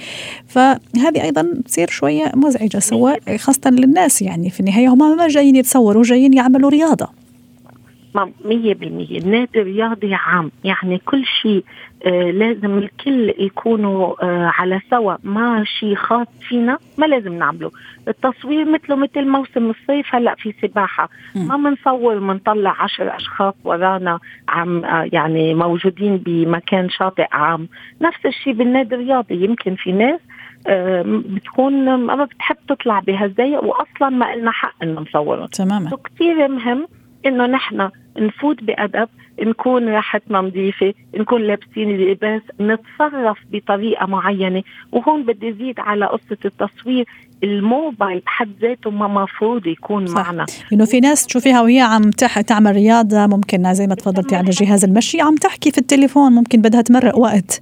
فهذه 0.47 1.23
أيضا 1.23 1.47
تصير 1.65 1.89
شوية 1.89 2.31
مزعجة 2.35 2.79
سواء 2.79 3.37
خاصة 3.37 3.69
للناس 3.69 4.21
يعني 4.21 4.49
في 4.49 4.59
النهاية 4.59 4.87
هم 4.87 5.17
ما 5.17 5.27
جايين 5.27 5.55
يتصوروا 5.55 5.82
جايين 5.91 6.33
يعملوا 6.33 6.69
رياضة. 6.69 7.09
مية 8.45 8.73
بالمية. 8.73 9.19
النادي 9.19 9.61
الرياضي 9.61 10.13
عام. 10.13 10.51
يعني 10.63 10.97
كل 10.97 11.25
شيء 11.41 11.63
آه 12.05 12.31
لازم 12.31 12.77
الكل 12.77 13.33
يكونوا 13.39 14.23
آه 14.23 14.51
على 14.57 14.81
سوا. 14.89 15.15
ما 15.23 15.63
شيء 15.79 15.95
خاص 15.95 16.27
فينا 16.41 16.77
ما 16.97 17.05
لازم 17.05 17.33
نعمله. 17.33 17.71
التصوير 18.07 18.65
مثله 18.65 18.95
مثل 18.95 19.27
موسم 19.27 19.69
الصيف 19.69 20.15
هلأ 20.15 20.35
في 20.35 20.53
سباحة. 20.61 21.09
م. 21.35 21.47
ما 21.47 21.57
بنصور 21.57 22.19
بنطلع 22.19 22.83
عشر 22.83 23.15
أشخاص 23.15 23.53
ورانا 23.63 24.19
عم 24.49 24.85
آه 24.85 25.09
يعني 25.13 25.53
موجودين 25.53 26.17
بمكان 26.17 26.89
شاطئ 26.89 27.27
عام. 27.31 27.67
نفس 28.01 28.25
الشيء 28.25 28.53
بالنادي 28.53 28.95
الرياضي. 28.95 29.43
يمكن 29.43 29.75
في 29.75 29.91
ناس 29.91 30.19
بتكون 31.05 31.95
ما 31.95 32.25
بتحب 32.25 32.55
تطلع 32.69 32.99
بهالزي 32.99 33.57
واصلا 33.57 34.09
ما 34.09 34.35
لنا 34.35 34.51
حق 34.51 34.83
إنه 34.83 35.01
نصورهم 35.01 35.45
تماما. 35.45 35.89
كثير 36.15 36.47
مهم 36.47 36.87
إنه 37.25 37.45
نحن 37.45 37.89
نفوت 38.17 38.63
بأدب 38.63 39.09
نكون 39.41 39.89
راحتنا 39.89 40.41
نظيفة 40.41 40.93
نكون 41.15 41.41
لابسين 41.41 41.95
اللباس 41.95 42.41
نتصرف 42.61 43.37
بطريقة 43.51 44.05
معينة. 44.05 44.63
وهون 44.91 45.23
بدي 45.23 45.53
زيد 45.53 45.79
على 45.79 46.05
قصة 46.05 46.37
التصوير. 46.45 47.05
الموبايل 47.43 48.19
بحد 48.19 48.49
ذاته 48.61 48.89
ما 48.89 49.07
مفروض 49.07 49.67
يكون 49.67 50.07
صح. 50.07 50.15
معنا. 50.15 50.45
انه 50.73 50.85
في 50.85 50.99
ناس 50.99 51.25
تشوفيها 51.25 51.61
وهي 51.61 51.81
عم 51.81 52.09
تح 52.09 52.41
تعمل 52.41 52.71
رياضة 52.71 53.27
ممكن 53.27 53.73
زي 53.73 53.87
ما 53.87 53.95
تفضلتي 53.95 54.35
على 54.35 54.49
جهاز 54.49 54.83
المشي 54.83 55.21
عم 55.21 55.35
تحكي 55.35 55.71
في 55.71 55.77
التليفون 55.77 56.31
ممكن 56.31 56.61
بدها 56.61 56.81
تمرق 56.81 57.17
وقت. 57.17 57.61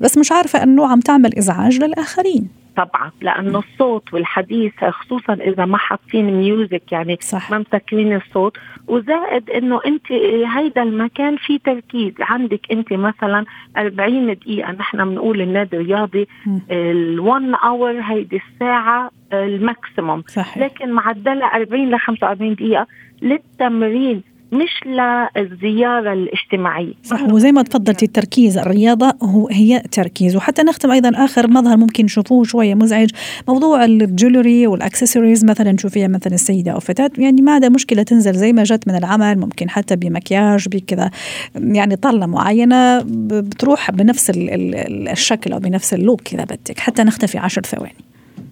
بس 0.00 0.18
مش 0.18 0.32
عارفة 0.32 0.62
إنه 0.62 0.86
عم 0.86 1.00
تعمل 1.00 1.38
إزعاج 1.38 1.82
للآخرين. 1.82 2.59
طبعا 2.76 3.10
لأنه 3.20 3.58
الصوت 3.58 4.14
والحديث 4.14 4.84
خصوصا 4.84 5.34
إذا 5.34 5.64
ما 5.64 5.78
حاطين 5.78 6.38
ميوزك 6.38 6.92
يعني 6.92 7.18
صح. 7.20 7.50
ما 7.50 7.58
مسكرين 7.58 8.16
الصوت. 8.16 8.56
وزائد 8.88 9.50
إنه 9.50 9.80
أنت 9.86 10.12
هيدا 10.56 10.82
المكان 10.82 11.36
فيه 11.36 11.58
تركيز. 11.58 12.14
عندك 12.20 12.60
أنت 12.72 12.92
مثلا 12.92 13.44
40 13.76 14.34
دقيقة 14.34 14.72
نحن 14.72 15.04
بنقول 15.10 15.40
النادي 15.40 15.76
الرياضي 15.76 16.28
ال1 16.70 17.64
hour 17.64 18.00
هيدي 18.00 18.40
الساعة 18.52 19.10
ال 19.32 19.43
maximum 19.43 20.22
لكن 20.56 20.92
معدله 20.92 21.46
40 21.46 21.90
ل 21.90 21.98
45 21.98 22.54
دقيقة 22.54 22.86
للتمرين. 23.22 24.22
مش 24.52 24.86
للزيارة 24.86 26.12
الاجتماعية. 26.12 26.92
صح 27.02 27.22
وزي 27.22 27.52
ما 27.52 27.62
تفضلتي 27.62 28.04
التركيز 28.04 28.58
الرياضة 28.58 29.12
هو 29.22 29.48
هي 29.48 29.82
تركيز. 29.92 30.36
وحتى 30.36 30.62
نختم 30.62 30.90
أيضا 30.90 31.24
آخر 31.24 31.50
مظهر 31.50 31.76
ممكن 31.76 32.04
نشوفوه 32.04 32.44
شوية 32.44 32.74
مزعج 32.74 33.10
موضوع 33.48 33.84
ال 33.84 33.94
jewelry 33.94 34.66
وال 34.66 34.78
accessories 34.78 35.44
مثلا 35.44 35.72
تشوفيها 35.72 36.08
مثلا 36.08 36.34
السيدة 36.34 36.72
أو 36.72 36.80
فتاة 36.80 37.10
يعني 37.18 37.42
ما 37.42 37.52
عندها 37.52 37.68
مشكلة 37.68 38.02
تنزل 38.02 38.34
زي 38.34 38.52
ما 38.52 38.62
جت 38.62 38.88
من 38.88 38.94
العمل 38.94 39.38
ممكن 39.38 39.70
حتى 39.70 39.96
بمكياج 39.96 40.68
بكذا 40.68 41.10
يعني 41.54 41.96
طلة 41.96 42.26
معينة 42.26 43.02
بتروح 43.06 43.90
بنفس 43.90 44.32
الشكل 44.34 45.52
أو 45.52 45.58
بنفس 45.58 45.94
ال 45.94 46.02
look 46.02 46.34
إذا 46.34 46.44
بدك. 46.44 46.78
حتى 46.78 47.02
نختفي 47.02 47.38
عشر 47.38 47.62
ثواني. 47.62 48.09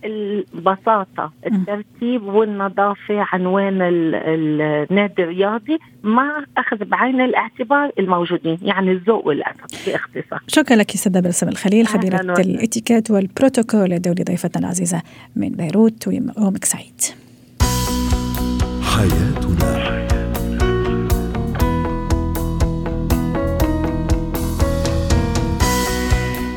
البساطة 0.09 1.33
الترتيب 1.47 2.23
والنظافة 2.23 3.27
عنوان 3.33 3.79
النادي 3.83 5.23
الرياضي 5.23 5.79
مع 6.03 6.45
أخذ 6.57 6.85
بعين 6.85 7.21
الاعتبار 7.21 7.91
الموجودين 7.99 8.59
يعني 8.63 8.93
الذوق 8.93 9.27
والأدب 9.27 9.61
باختصار. 9.87 10.41
شكرا 10.47 10.77
لك 10.77 10.91
سيدة 10.91 11.21
بلسم 11.21 11.49
الخليل 11.49 11.87
خبيرة 11.87 12.21
الإتيكيت 12.21 13.11
والبروتوكول 13.11 13.93
الدولي 13.93 14.23
ضيفتنا 14.25 14.63
العزيزة 14.63 15.03
من 15.37 15.49
بيروت 15.49 16.09
ويومك 16.09 16.65
سعيد. 16.65 17.01
حياتنا. 18.83 19.99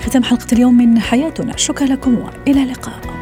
ختم 0.01 0.23
حلقة 0.23 0.47
اليوم 0.53 0.77
من 0.77 0.99
حياتنا. 0.99 1.57
شكرا 1.57 1.87
لكم 1.87 2.17
وإلى 2.17 2.63
اللقاء. 2.63 3.20